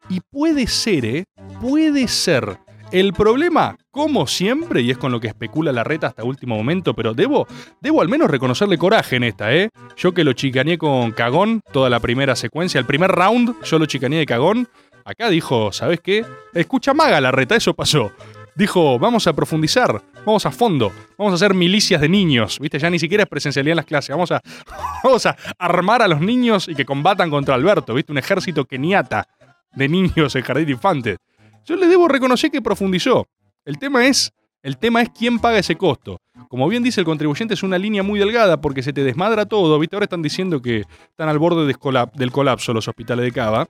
[0.08, 1.24] Y puede ser, ¿eh?
[1.60, 2.58] Puede ser.
[2.90, 6.94] El problema, como siempre, y es con lo que especula la reta hasta último momento,
[6.94, 7.46] pero debo,
[7.82, 9.68] debo al menos reconocerle coraje en esta, ¿eh?
[9.96, 13.84] Yo que lo chicaneé con cagón toda la primera secuencia, el primer round, yo lo
[13.84, 14.68] chicaneé de cagón.
[15.04, 16.24] Acá dijo, ¿sabes qué?
[16.54, 18.10] Escucha maga la reta, eso pasó.
[18.54, 22.78] Dijo, vamos a profundizar, vamos a fondo, vamos a hacer milicias de niños, ¿viste?
[22.78, 24.40] Ya ni siquiera es presencialidad en las clases, vamos a,
[25.04, 28.12] vamos a armar a los niños y que combatan contra Alberto, ¿viste?
[28.12, 29.28] Un ejército keniata
[29.74, 31.18] de niños en jardín de infantes.
[31.64, 33.26] Yo le debo reconocer que profundizó.
[33.64, 36.18] El tema es, el tema es quién paga ese costo.
[36.48, 39.78] Como bien dice el contribuyente, es una línea muy delgada porque se te desmadra todo.
[39.78, 39.96] ¿Viste?
[39.96, 43.66] Ahora están diciendo que están al borde del colapso los hospitales de Cava.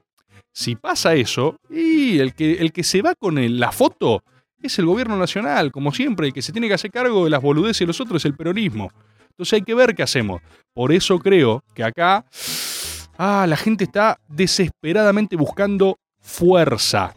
[0.52, 4.22] Si pasa eso, y el que, el que se va con la foto
[4.62, 6.28] es el gobierno nacional, como siempre.
[6.28, 8.34] El que se tiene que hacer cargo de las boludeces de los otros es el
[8.34, 8.90] peronismo.
[9.30, 10.40] Entonces hay que ver qué hacemos.
[10.74, 12.24] Por eso creo que acá
[13.18, 17.14] ah, la gente está desesperadamente buscando fuerza.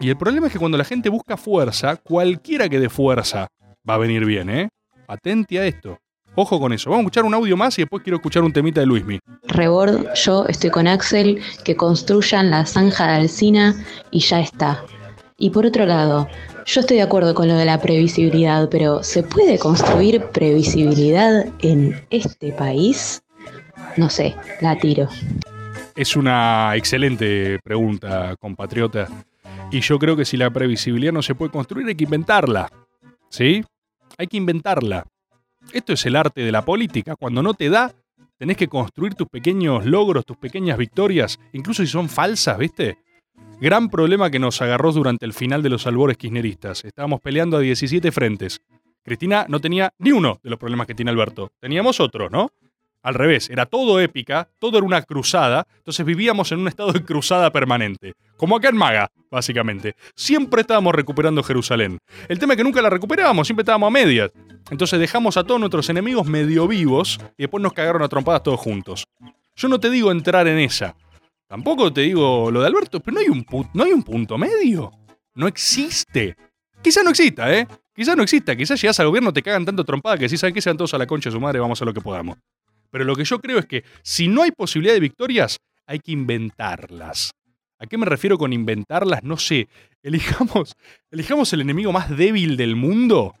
[0.00, 3.48] Y el problema es que cuando la gente busca fuerza, cualquiera que dé fuerza
[3.88, 4.68] va a venir bien, ¿eh?
[5.08, 5.98] Atente a esto.
[6.36, 6.90] Ojo con eso.
[6.90, 9.18] Vamos a escuchar un audio más y después quiero escuchar un temita de Luismi.
[9.48, 13.74] Rebord, yo estoy con Axel, que construyan la zanja de Alcina
[14.12, 14.84] y ya está.
[15.38, 16.28] Y por otro lado,
[16.66, 22.00] yo estoy de acuerdo con lo de la previsibilidad, pero ¿se puede construir previsibilidad en
[22.10, 23.22] este país?
[23.96, 25.08] No sé, la tiro.
[25.96, 29.08] Es una excelente pregunta, compatriota.
[29.70, 32.70] Y yo creo que si la previsibilidad no se puede construir, hay que inventarla.
[33.28, 33.64] ¿Sí?
[34.18, 35.06] Hay que inventarla.
[35.72, 37.16] Esto es el arte de la política.
[37.16, 37.92] Cuando no te da,
[38.38, 42.98] tenés que construir tus pequeños logros, tus pequeñas victorias, incluso si son falsas, ¿viste?
[43.60, 46.84] Gran problema que nos agarró durante el final de los albores kirchneristas.
[46.84, 48.62] Estábamos peleando a 17 frentes.
[49.02, 51.52] Cristina no tenía ni uno de los problemas que tiene Alberto.
[51.60, 52.50] Teníamos otros, ¿no?
[53.02, 57.02] Al revés, era todo épica, todo era una cruzada, entonces vivíamos en un estado de
[57.02, 58.12] cruzada permanente.
[58.36, 59.94] Como acá en Maga, básicamente.
[60.14, 61.98] Siempre estábamos recuperando Jerusalén.
[62.28, 64.30] El tema es que nunca la recuperábamos, siempre estábamos a medias.
[64.70, 68.60] Entonces dejamos a todos nuestros enemigos medio vivos y después nos cagaron a trompadas todos
[68.60, 69.04] juntos.
[69.56, 70.94] Yo no te digo entrar en esa.
[71.48, 74.92] Tampoco te digo lo de Alberto, pero no hay un, no hay un punto medio.
[75.34, 76.36] No existe.
[76.82, 77.66] Quizá no exista, ¿eh?
[77.94, 78.54] Quizá no exista.
[78.54, 80.98] Quizás llegas al gobierno, te cagan tanto trompada que si saben que sean todos a
[80.98, 82.38] la concha de su madre, vamos a lo que podamos.
[82.90, 86.12] Pero lo que yo creo es que si no hay posibilidad de victorias, hay que
[86.12, 87.30] inventarlas.
[87.78, 89.22] ¿A qué me refiero con inventarlas?
[89.22, 89.68] No sé.
[90.02, 90.74] Elijamos,
[91.10, 93.34] elijamos el enemigo más débil del mundo,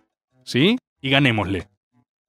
[0.44, 0.78] ¿sí?
[1.00, 1.68] Y ganémosle.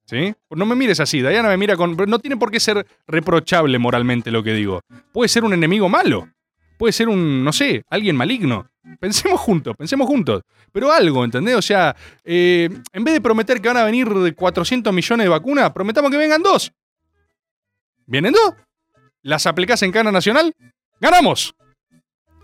[0.06, 0.34] ¿Sí?
[0.48, 1.96] Pues No me mires así, Diana me mira con...
[1.96, 4.82] No tiene por qué ser reprochable moralmente lo que digo.
[5.14, 6.28] Puede ser un enemigo malo.
[6.78, 8.70] Puede ser un, no sé, alguien maligno.
[9.00, 10.42] Pensemos juntos, pensemos juntos.
[10.72, 11.56] Pero algo, ¿entendés?
[11.56, 15.72] O sea, eh, en vez de prometer que van a venir 400 millones de vacunas,
[15.72, 16.74] prometamos que vengan dos.
[18.12, 18.54] ¿Vienen dos?
[19.24, 20.54] ¿Las aplicás en Cana Nacional?
[21.00, 21.56] ¡Ganamos!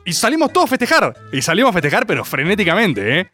[0.05, 1.13] Y salimos todos a festejar.
[1.33, 3.31] Y salimos a festejar, pero frenéticamente, ¿eh?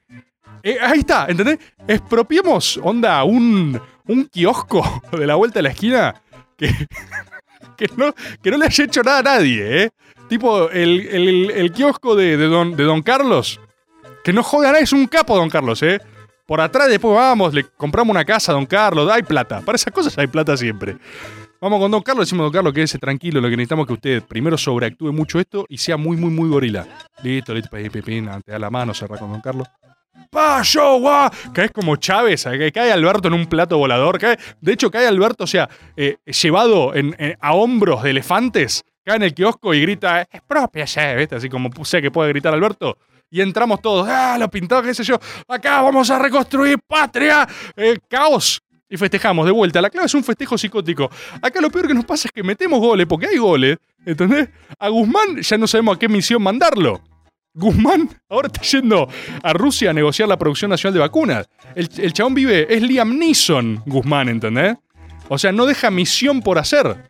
[0.63, 1.59] Eh, ahí está, ¿entendés?
[1.87, 6.15] Expropiemos, onda, un, un kiosco de la vuelta de la esquina
[6.57, 6.69] que,
[7.77, 9.89] que, no, que no le haya hecho nada a nadie, ¿eh?
[10.27, 13.59] Tipo, el, el- kiosco de, de don, de Don Carlos,
[14.23, 16.01] que no nadie, es un capo Don Carlos, ¿eh?
[16.47, 19.93] Por atrás después vamos, le compramos una casa a Don Carlos, hay plata, para esas
[19.93, 20.97] cosas hay plata siempre.
[21.63, 24.23] Vamos con Don Carlos, decimos Don Carlos, quédese tranquilo, lo que necesitamos es que usted
[24.23, 26.85] primero sobreactúe mucho esto y sea muy, muy, muy gorila.
[27.23, 27.69] Listo, listo,
[28.03, 29.65] pim, te da la mano, cerra con Don Carlos.
[30.29, 31.29] ¡Payo, guau!
[31.53, 34.19] Caes como Chávez, eh, cae Alberto en un plato volador.
[34.59, 39.15] De hecho, cae Alberto, o sea, eh, llevado en- en- a hombros de elefantes, cae
[39.15, 40.83] en el kiosco y grita, es propia,
[41.15, 41.35] ¿viste?
[41.37, 42.97] Así como sé que puede gritar Alberto.
[43.31, 45.17] Y entramos todos, ¡ah, lo pintó, qué sé yo!
[45.47, 47.47] ¡Acá vamos a reconstruir patria!
[47.75, 48.61] Eh, ¡Caos!
[48.93, 49.81] Y festejamos de vuelta.
[49.81, 51.09] La clave es un festejo psicótico.
[51.41, 54.49] Acá lo peor que nos pasa es que metemos goles, porque hay goles, ¿entendés?
[54.77, 57.01] A Guzmán ya no sabemos a qué misión mandarlo.
[57.55, 59.09] Guzmán ahora está yendo
[59.41, 61.49] a Rusia a negociar la producción nacional de vacunas.
[61.73, 64.77] El, el chabón vive, es Liam Neeson, Guzmán, ¿entendés?
[65.27, 67.09] O sea, no deja misión por hacer.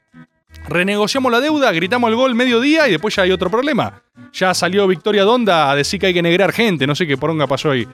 [0.68, 4.02] Renegociamos la deuda, gritamos el gol mediodía y después ya hay otro problema.
[4.32, 7.48] Ya salió Victoria Donda a decir que hay que negrear gente, no sé qué poronga
[7.48, 7.88] pasó ahí.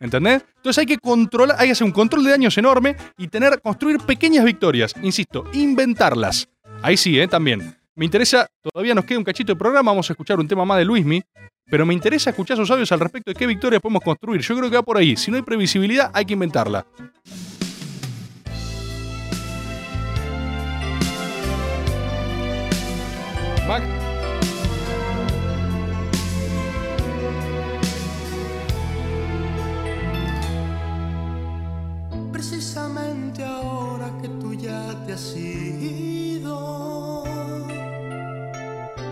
[0.00, 0.44] ¿Entendés?
[0.56, 3.98] Entonces hay que controlar, hay que hacer un control de daños enorme y tener, construir
[3.98, 4.94] pequeñas victorias.
[5.02, 6.48] Insisto, inventarlas.
[6.82, 7.28] Ahí sí, ¿eh?
[7.28, 7.76] También.
[7.94, 10.78] Me interesa, todavía nos queda un cachito de programa, vamos a escuchar un tema más
[10.78, 11.22] de Luismi,
[11.66, 14.40] pero me interesa escuchar sus sabios al respecto de qué victorias podemos construir.
[14.40, 15.16] Yo creo que va por ahí.
[15.16, 16.84] Si no hay previsibilidad, hay que inventarla.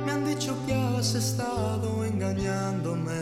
[0.04, 3.12] Me han dicho que has estado engañándome.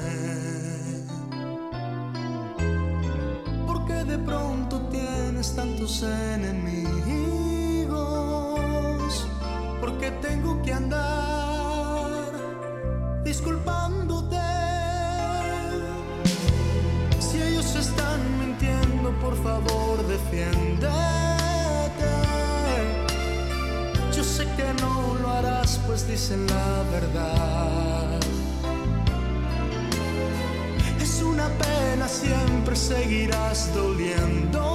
[3.66, 6.87] Porque de pronto tienes tantos enemigos,
[9.83, 12.33] porque tengo que andar
[13.22, 14.39] disculpándote.
[17.18, 21.30] Si ellos están mintiendo, por favor defiéndete.
[24.81, 28.20] No lo harás, pues dicen la verdad.
[31.01, 34.70] Es una pena, siempre seguirás doliéndome.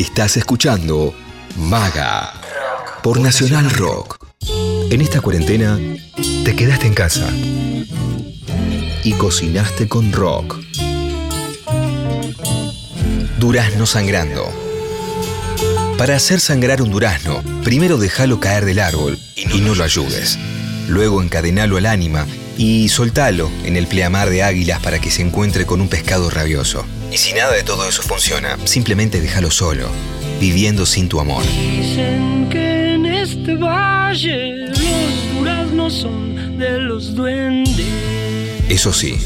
[0.00, 1.14] Estás escuchando
[1.58, 2.32] Maga
[3.02, 4.16] por Nacional Rock.
[4.90, 5.78] En esta cuarentena
[6.42, 7.28] te quedaste en casa
[9.04, 10.58] y cocinaste con rock.
[13.38, 14.50] Durazno sangrando.
[15.98, 20.38] Para hacer sangrar un durazno, primero déjalo caer del árbol y no lo ayudes.
[20.88, 22.26] Luego encadenalo al ánima
[22.56, 26.86] y soltalo en el pleamar de águilas para que se encuentre con un pescado rabioso.
[27.12, 29.88] Y si nada de todo eso funciona, simplemente déjalo solo,
[30.38, 31.42] viviendo sin tu amor.
[31.42, 37.86] Dicen que en este valle los duraznos son de los duendes.
[38.68, 39.18] Eso sí,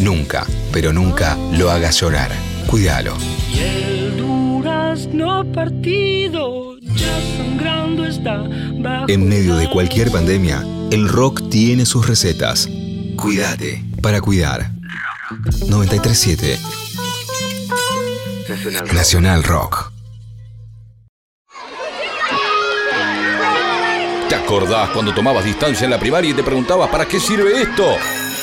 [0.00, 2.32] nunca, pero nunca lo hagas llorar.
[2.66, 3.16] Cuídalo.
[3.54, 8.48] Y el durazno partido ya sangrando está
[8.80, 12.68] bajo En medio de cualquier pandemia, el rock tiene sus recetas.
[13.16, 14.72] Cuídate para cuidar.
[15.68, 16.77] 937
[18.92, 19.92] Nacional Rock.
[24.28, 27.96] ¿Te acordás cuando tomabas distancia en la primaria y te preguntabas para qué sirve esto?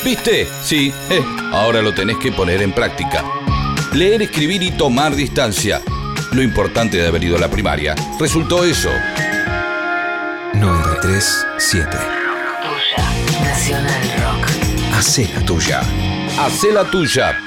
[0.04, 0.48] ¿Viste?
[0.64, 3.26] Sí, eh, ahora lo tenés que poner en práctica.
[3.94, 5.82] Leer, escribir y tomar distancia.
[6.32, 8.92] Lo importante de haber ido a la primaria resultó eso.
[10.54, 11.98] 937
[13.44, 14.50] Nacional Rock.
[14.94, 15.82] Hacé la tuya.
[16.40, 17.38] Hacé la tuya,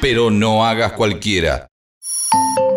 [0.00, 1.71] pero no hagas cualquiera.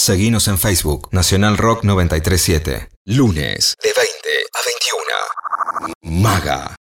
[0.00, 0.10] 937.
[0.10, 2.88] Seguinos en Facebook, Nacional Rock 937.
[3.04, 4.02] Lunes, de 20
[4.54, 4.60] a
[6.02, 6.22] 21.
[6.22, 6.76] Maga.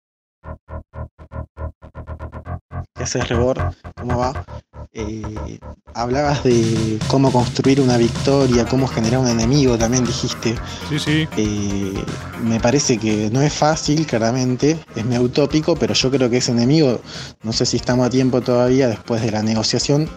[2.93, 3.73] ¿Qué haces, Rebor?
[3.95, 4.45] ¿Cómo va?
[4.93, 5.59] Eh,
[5.95, 10.55] hablabas de cómo construir una victoria, cómo generar un enemigo, también dijiste.
[10.89, 11.27] Sí, sí.
[11.37, 12.03] Eh,
[12.43, 16.51] me parece que no es fácil, claramente, es muy utópico, pero yo creo que ese
[16.51, 17.01] enemigo,
[17.43, 20.09] no sé si estamos a tiempo todavía después de la negociación,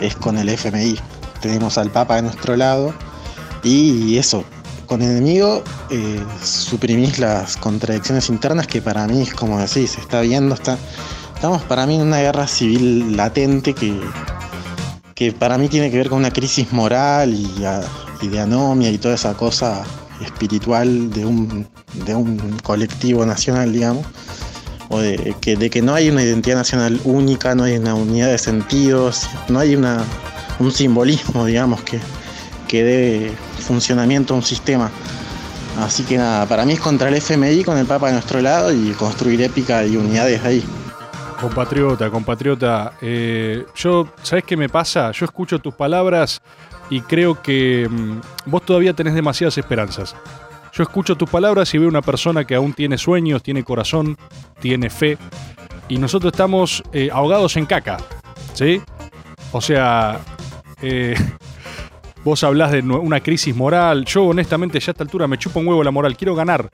[0.00, 0.98] es con el FMI.
[1.40, 2.94] Tenemos al Papa de nuestro lado.
[3.62, 4.44] Y eso,
[4.86, 10.20] con enemigo eh, suprimís las contradicciones internas que para mí es como decís, se está
[10.20, 10.78] viendo, está,
[11.34, 14.00] estamos para mí en una guerra civil latente que,
[15.14, 19.14] que para mí tiene que ver con una crisis moral y de anomia y toda
[19.14, 19.84] esa cosa
[20.24, 21.66] espiritual de un,
[22.06, 24.06] de un colectivo nacional, digamos,
[24.88, 28.28] o de que, de que no hay una identidad nacional única, no hay una unidad
[28.28, 30.04] de sentidos, no hay una,
[30.58, 32.00] un simbolismo, digamos, que,
[32.68, 34.90] que dé funcionamiento a un sistema.
[35.78, 38.72] Así que nada, para mí es contra el FMI con el Papa de nuestro lado
[38.72, 40.64] y construir épica y unidades ahí.
[41.40, 45.10] Compatriota, compatriota, eh, yo, ¿sabes qué me pasa?
[45.12, 46.40] Yo escucho tus palabras
[46.88, 50.16] y creo que mm, vos todavía tenés demasiadas esperanzas.
[50.72, 54.16] Yo escucho tus palabras y veo una persona que aún tiene sueños, tiene corazón,
[54.60, 55.18] tiene fe,
[55.88, 57.98] y nosotros estamos eh, ahogados en caca,
[58.54, 58.80] ¿sí?
[59.52, 60.18] O sea,
[60.82, 61.14] eh,
[62.24, 65.68] vos hablás de una crisis moral, yo honestamente ya a esta altura me chupo un
[65.68, 66.68] huevo la moral, quiero ganar,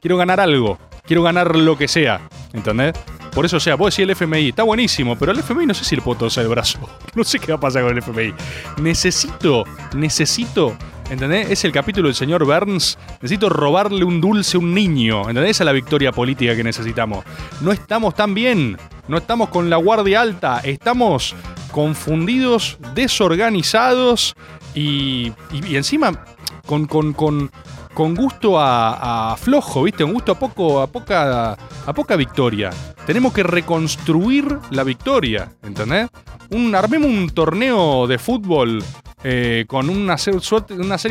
[0.00, 2.20] quiero ganar algo, quiero ganar lo que sea,
[2.52, 2.94] ¿entendés?
[3.36, 5.84] Por eso, o sea, vos decís el FMI, está buenísimo, pero el FMI no sé
[5.84, 6.78] si le puedo torcer el brazo.
[7.14, 8.34] No sé qué va a pasar con el FMI.
[8.80, 10.76] Necesito, necesito,
[11.10, 11.50] ¿entendés?
[11.50, 12.98] Es el capítulo del señor Burns.
[13.22, 15.52] Necesito robarle un dulce a un niño, ¿entendés?
[15.52, 17.24] Esa es la victoria política que necesitamos.
[17.60, 18.76] No estamos tan bien,
[19.08, 21.34] no estamos con la guardia alta, estamos
[21.70, 24.34] confundidos, desorganizados
[24.74, 26.24] y, y- y encima
[26.66, 27.50] con, con- con-
[27.96, 30.04] con gusto a, flojo, ¿viste?
[30.04, 32.68] Un gusto a poco, a poca, a poca victoria.
[33.06, 36.10] Tenemos que reconstruir la victoria, ¿entendés?
[36.50, 38.84] Un, armemos un torneo de fútbol
[39.24, 40.38] eh, con una, serie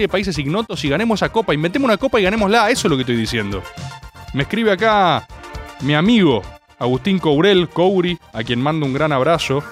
[0.01, 1.55] de países ignotos y ganemos esa copa.
[1.55, 2.69] Inventemos una copa y ganémosla.
[2.69, 3.63] Eso es lo que estoy diciendo.
[4.35, 5.27] Me escribe acá
[5.81, 6.43] mi amigo
[6.77, 9.63] Agustín Courel, Couri, a quien mando un gran abrazo.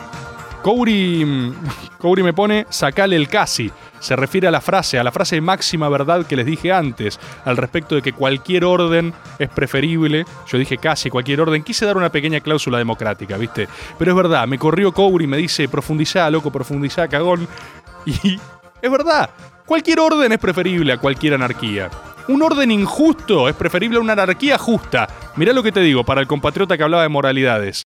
[0.63, 1.53] Couri, mm,
[1.99, 3.71] Couri me pone, sacale el casi.
[4.03, 7.21] Se refiere a la frase, a la frase de máxima verdad que les dije antes,
[7.45, 10.25] al respecto de que cualquier orden es preferible.
[10.45, 11.63] Yo dije casi cualquier orden.
[11.63, 13.69] Quise dar una pequeña cláusula democrática, ¿viste?
[13.97, 17.47] Pero es verdad, me corrió Couri y me dice, profundizá, loco, profundizá, cagón.
[18.05, 18.37] Y
[18.81, 19.29] es verdad,
[19.65, 21.89] cualquier orden es preferible a cualquier anarquía.
[22.27, 25.07] Un orden injusto es preferible a una anarquía justa.
[25.37, 27.83] Mirá lo que te digo, para el compatriota que hablaba de moralidades.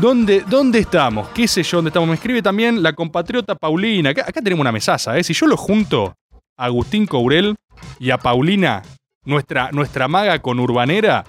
[0.00, 1.28] ¿Dónde, ¿Dónde estamos?
[1.28, 1.78] ¿Qué sé yo?
[1.78, 2.08] ¿Dónde estamos?
[2.08, 4.10] Me escribe también la compatriota Paulina.
[4.10, 5.24] Acá, tenemos una mesaza, ¿eh?
[5.24, 6.14] Si yo lo junto
[6.56, 7.56] a Agustín Courel
[7.98, 8.82] y a Paulina,
[9.24, 11.24] nuestra, nuestra maga con Urbanera,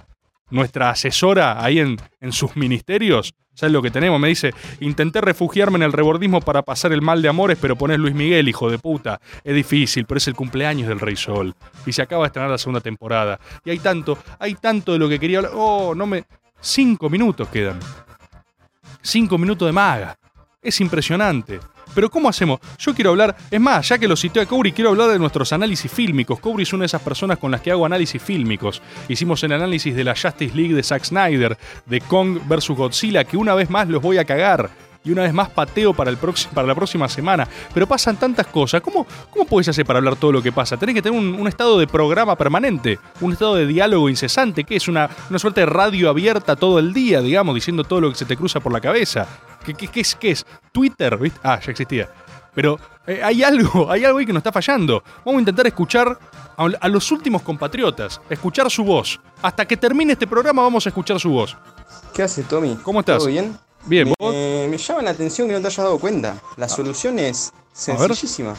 [0.50, 4.20] nuestra asesora ahí en, en sus ministerios, ¿sabes lo que tenemos?
[4.20, 8.00] Me dice, intenté refugiarme en el rebordismo para pasar el mal de amores, pero ponés
[8.00, 9.20] Luis Miguel, hijo de puta.
[9.44, 11.54] Es difícil, pero es el cumpleaños del Rey Sol.
[11.86, 13.40] Y se acaba de estrenar la segunda temporada.
[13.64, 15.54] Y hay tanto, hay tanto de lo que quería hablar.
[15.56, 16.24] Oh, no me...
[16.66, 17.78] Cinco minutos quedan.
[19.06, 20.18] Cinco minutos de maga.
[20.62, 21.60] Es impresionante.
[21.94, 22.62] Pero ¿cómo hacemos?
[22.80, 25.52] Yo quiero hablar, es más, ya que lo cité a Cobri, quiero hablar de nuestros
[25.52, 26.40] análisis fílmicos.
[26.40, 28.82] Cobri es una de esas personas con las que hago análisis fílmicos.
[29.10, 32.70] Hicimos el análisis de la Justice League de Zack Snyder, de Kong vs.
[32.70, 34.72] Godzilla, que una vez más los voy a cagar.
[35.04, 37.48] Y una vez más pateo para, el para la próxima semana.
[37.74, 38.82] Pero pasan tantas cosas.
[38.82, 40.78] ¿Cómo, cómo podés hacer para hablar todo lo que pasa?
[40.78, 44.76] Tenés que tener un, un estado de programa permanente, un estado de diálogo incesante, que
[44.76, 48.16] es una, una suerte de radio abierta todo el día, digamos, diciendo todo lo que
[48.16, 49.28] se te cruza por la cabeza.
[49.66, 50.16] ¿Qué, qué, qué es?
[50.16, 50.46] ¿Qué es?
[50.72, 51.18] ¿Twitter?
[51.18, 51.40] ¿viste?
[51.44, 52.10] Ah, ya existía.
[52.54, 55.04] Pero eh, hay algo, hay algo ahí que nos está fallando.
[55.26, 56.18] Vamos a intentar escuchar
[56.58, 59.20] a, a los últimos compatriotas, escuchar su voz.
[59.42, 61.58] Hasta que termine este programa vamos a escuchar su voz.
[62.14, 62.78] ¿Qué hace, Tommy?
[62.84, 63.18] ¿Cómo estás?
[63.18, 63.58] ¿Todo bien?
[63.86, 64.34] Bien, me, ¿vos?
[64.34, 66.42] me llama la atención que no te hayas dado cuenta.
[66.58, 68.56] La solución es sencillísima.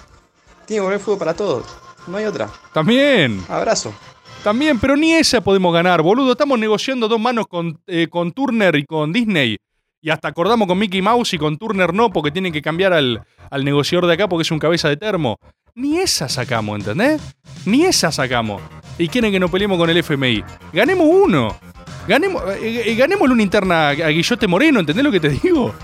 [0.66, 1.66] Tiene que volver fútbol para todos.
[2.06, 2.50] No hay otra.
[2.72, 3.42] También.
[3.48, 3.94] Abrazo.
[4.42, 6.32] También, pero ni esa podemos ganar, boludo.
[6.32, 9.56] Estamos negociando dos manos con, eh, con Turner y con Disney.
[10.02, 13.24] Y hasta acordamos con Mickey Mouse y con Turner no, porque tienen que cambiar al,
[13.50, 15.38] al negociador de acá porque es un cabeza de termo.
[15.74, 17.22] Ni esa sacamos, ¿entendés?
[17.64, 18.60] Ni esa sacamos.
[18.98, 20.44] Y quieren que nos peleemos con el FMI.
[20.74, 21.56] Ganemos uno.
[22.06, 25.74] Ganemos, eh, eh, ganémosle una interna a Guillote Moreno, ¿entendés lo que te digo?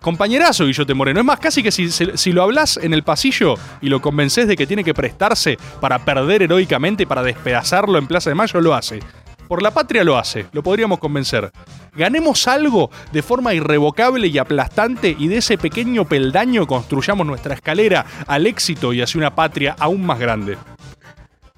[0.00, 1.20] Compañerazo Guillote Moreno.
[1.20, 4.56] Es más, casi que si- si lo hablas en el pasillo y lo convences de
[4.56, 8.98] que tiene que prestarse para perder heroicamente, para despedazarlo en Plaza de Mayo, lo hace.
[9.46, 11.52] Por la patria lo hace, lo podríamos convencer.
[11.94, 18.04] Ganemos algo de forma irrevocable y aplastante y de ese pequeño peldaño construyamos nuestra escalera
[18.26, 20.56] al éxito y hacia una patria aún más grande.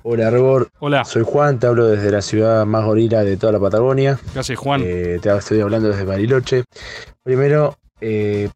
[0.07, 0.69] Hola, Rebor.
[0.81, 1.03] Hola.
[1.07, 4.19] Soy Juan, te hablo desde la ciudad más gorila de toda la Patagonia.
[4.35, 4.83] Gracias, Juan.
[4.85, 6.65] Eh, te estoy hablando desde Bariloche.
[7.23, 8.51] Primero, eh,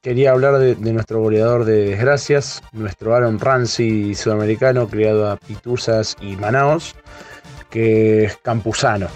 [0.00, 6.16] quería hablar de, de nuestro goleador de desgracias, nuestro Aaron Ramsey sudamericano, criado a Pituzas
[6.22, 6.94] y Manaos,
[7.68, 9.08] que es campusano.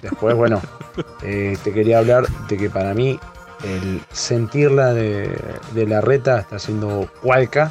[0.00, 0.62] Después, bueno,
[1.22, 3.20] eh, te quería hablar de que para mí
[3.64, 5.30] el sentirla de,
[5.74, 7.70] de la reta está siendo cualca.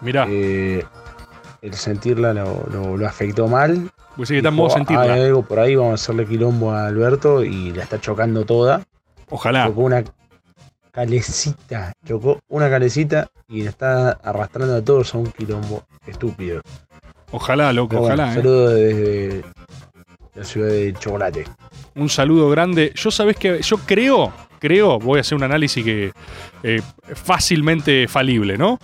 [0.00, 0.26] Mirá.
[1.62, 3.90] El sentirla lo, lo- lo afectó mal.
[4.16, 5.14] Pues sí, que sentirla.
[5.14, 8.82] Hay algo por ahí, vamos a hacerle quilombo a Alberto y la está chocando toda.
[9.30, 9.66] Ojalá.
[9.66, 10.02] Chocó una
[10.90, 16.60] calecita, chocó una calecita y la está arrastrando a todos a un quilombo estúpido.
[17.30, 18.32] Ojalá, loco, Pero bueno, ojalá.
[18.32, 18.34] ¿eh?
[18.36, 19.42] Saludos desde
[20.34, 21.44] la ciudad de Chocolate.
[21.94, 22.92] Un saludo grande.
[22.94, 26.12] Yo sabés que yo creo, creo, voy a hacer un análisis que
[26.62, 26.80] eh,
[27.14, 28.78] fácilmente falible, ¿no?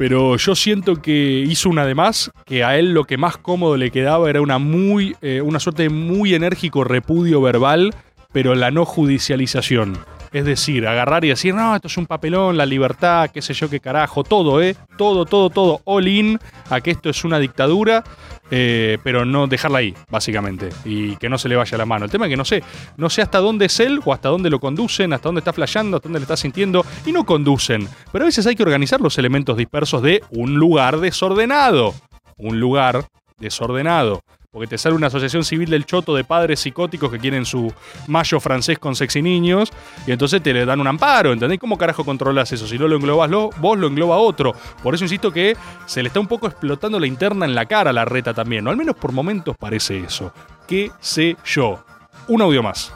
[0.00, 3.76] Pero yo siento que hizo una de más, que a él lo que más cómodo
[3.76, 7.94] le quedaba era una muy, eh, una suerte de muy enérgico repudio verbal,
[8.32, 9.98] pero la no judicialización.
[10.32, 13.68] Es decir, agarrar y decir, no, esto es un papelón, la libertad, qué sé yo,
[13.68, 14.74] qué carajo, todo, ¿eh?
[14.96, 16.38] Todo, todo, todo, all in
[16.70, 18.02] a que esto es una dictadura,
[18.50, 22.04] eh, pero no dejarla ahí, básicamente, y que no se le vaya la mano.
[22.04, 22.62] El tema es que no sé,
[22.96, 25.96] no sé hasta dónde es él o hasta dónde lo conducen, hasta dónde está flasheando,
[25.96, 27.88] hasta dónde le está sintiendo, y no conducen.
[28.12, 31.94] Pero a veces hay que organizar los elementos dispersos de un lugar desordenado.
[32.36, 33.06] Un lugar
[33.38, 34.22] desordenado.
[34.52, 37.72] Porque te sale una asociación civil del choto de padres psicóticos que quieren su
[38.08, 39.70] mayo francés con sexy niños
[40.08, 41.60] y entonces te le dan un amparo, ¿entendés?
[41.60, 42.66] ¿Cómo carajo controlas eso?
[42.66, 44.52] Si no lo englobas lo- vos, lo engloba otro.
[44.82, 47.90] Por eso insisto que se le está un poco explotando la interna en la cara
[47.90, 48.70] a la reta también, ¿no?
[48.70, 50.32] Al menos por momentos parece eso.
[50.66, 51.84] ¿Qué sé yo?
[52.26, 52.92] Un audio más.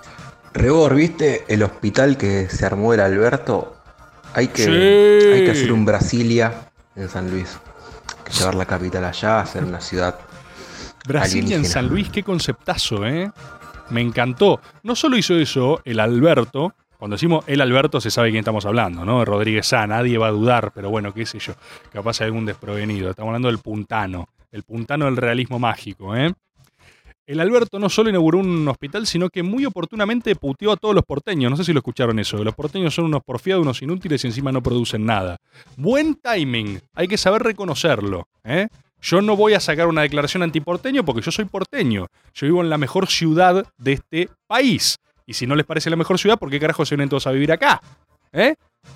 [0.55, 3.77] Rebor, ¿viste el hospital que se armó el Alberto?
[4.35, 4.71] Hay que, Sí.
[5.33, 6.53] hay que hacer un Brasilia
[6.97, 7.57] en San Luis.
[8.25, 10.19] Que llevar la capital allá, hacer una ciudad
[11.07, 11.73] Brasilia en alienígena.
[11.73, 13.31] San Luis, qué conceptazo, ¿eh?
[13.91, 14.61] Me encantó.
[14.83, 18.65] No solo hizo eso el Alberto, cuando decimos el Alberto se sabe de quién estamos
[18.65, 19.25] hablando, ¿no?
[19.25, 21.53] Rodríguez Sá, nadie va a dudar, pero bueno, qué sé yo,
[21.93, 23.11] capaz hay algún desprevenido.
[23.11, 26.33] Estamos hablando del puntano, el puntano del realismo mágico, ¿eh?
[27.27, 31.05] El Alberto no solo inauguró un hospital, sino que muy oportunamente puteó a todos los
[31.05, 31.51] porteños.
[31.51, 32.45] No sé si lo escucharon eso.
[32.45, 35.39] Los porteños son unos porfiados, unos inútiles y encima no producen nada.
[35.79, 36.81] Buen timing.
[36.93, 38.29] Hay que saber reconocerlo.
[38.45, 38.69] ¿eh?
[39.05, 42.07] Yo no voy a sacar una declaración antiporteño porque yo soy porteño.
[42.33, 44.99] Yo vivo en la mejor ciudad de este país.
[45.27, 47.31] Y si no les parece la mejor ciudad, ¿por qué carajo se vienen todos a
[47.31, 47.83] vivir acá?
[48.33, 48.55] ¿Eh?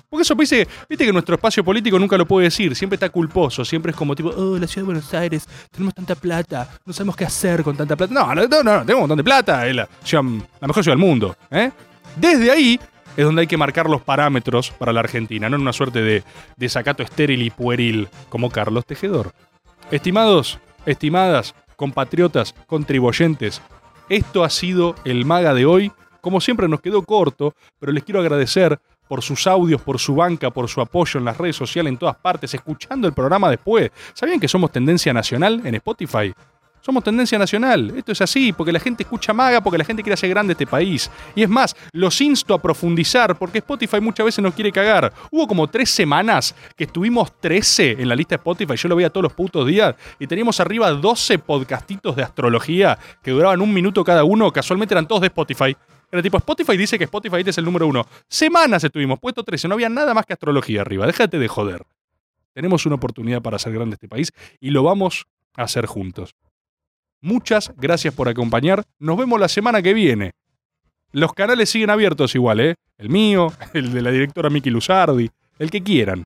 [0.09, 3.63] Porque eso viste, viste que nuestro espacio político nunca lo puede decir, siempre está culposo,
[3.63, 7.15] siempre es como tipo, oh, la ciudad de Buenos Aires, tenemos tanta plata, no sabemos
[7.15, 8.11] qué hacer con tanta plata.
[8.11, 11.05] No, no, no, no, tenemos un montón de plata, es la, la mejor ciudad del
[11.05, 11.35] mundo.
[11.51, 11.71] ¿eh?
[12.15, 12.79] Desde ahí
[13.15, 16.23] es donde hay que marcar los parámetros para la Argentina, no en una suerte de
[16.57, 19.33] desacato estéril y pueril como Carlos Tejedor.
[19.91, 23.59] Estimados, estimadas, compatriotas, contribuyentes,
[24.07, 25.91] esto ha sido el maga de hoy.
[26.21, 30.51] Como siempre nos quedó corto, pero les quiero agradecer por sus audios, por su banca,
[30.51, 33.89] por su apoyo en las redes sociales, en todas partes, escuchando el programa después.
[34.13, 36.33] ¿Sabían que somos tendencia nacional en Spotify?
[36.81, 37.93] Somos tendencia nacional.
[37.95, 40.65] Esto es así, porque la gente escucha maga, porque la gente quiere hacer grande este
[40.65, 41.11] país.
[41.35, 45.13] Y es más, los insto a profundizar, porque Spotify muchas veces nos quiere cagar.
[45.31, 49.09] Hubo como tres semanas que estuvimos 13 en la lista de Spotify, yo lo veía
[49.09, 54.03] todos los putos días, y teníamos arriba 12 podcastitos de astrología que duraban un minuto
[54.03, 55.75] cada uno, casualmente eran todos de Spotify.
[56.11, 58.05] Era tipo, Spotify dice que Spotify es el número uno.
[58.27, 61.05] Semanas estuvimos, puesto 13, no había nada más que astrología arriba.
[61.05, 61.83] Déjate de joder.
[62.53, 66.35] Tenemos una oportunidad para hacer grande este país y lo vamos a hacer juntos.
[67.21, 68.83] Muchas gracias por acompañar.
[68.99, 70.31] Nos vemos la semana que viene.
[71.11, 72.75] Los canales siguen abiertos igual, ¿eh?
[72.97, 76.23] El mío, el de la directora Miki Luzardi, el que quieran.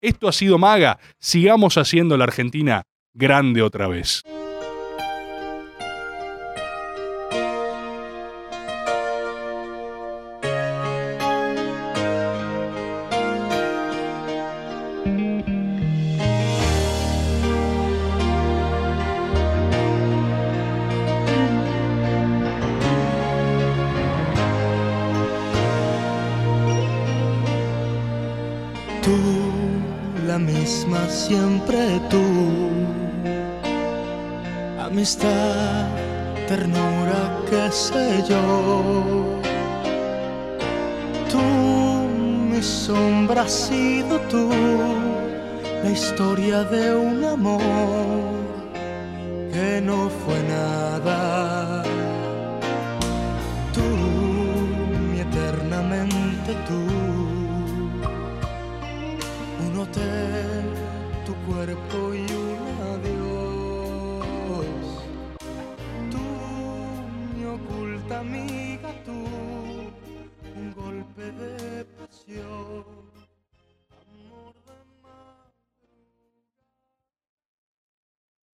[0.00, 0.98] Esto ha sido Maga.
[1.20, 2.82] Sigamos haciendo la Argentina
[3.14, 4.22] grande otra vez.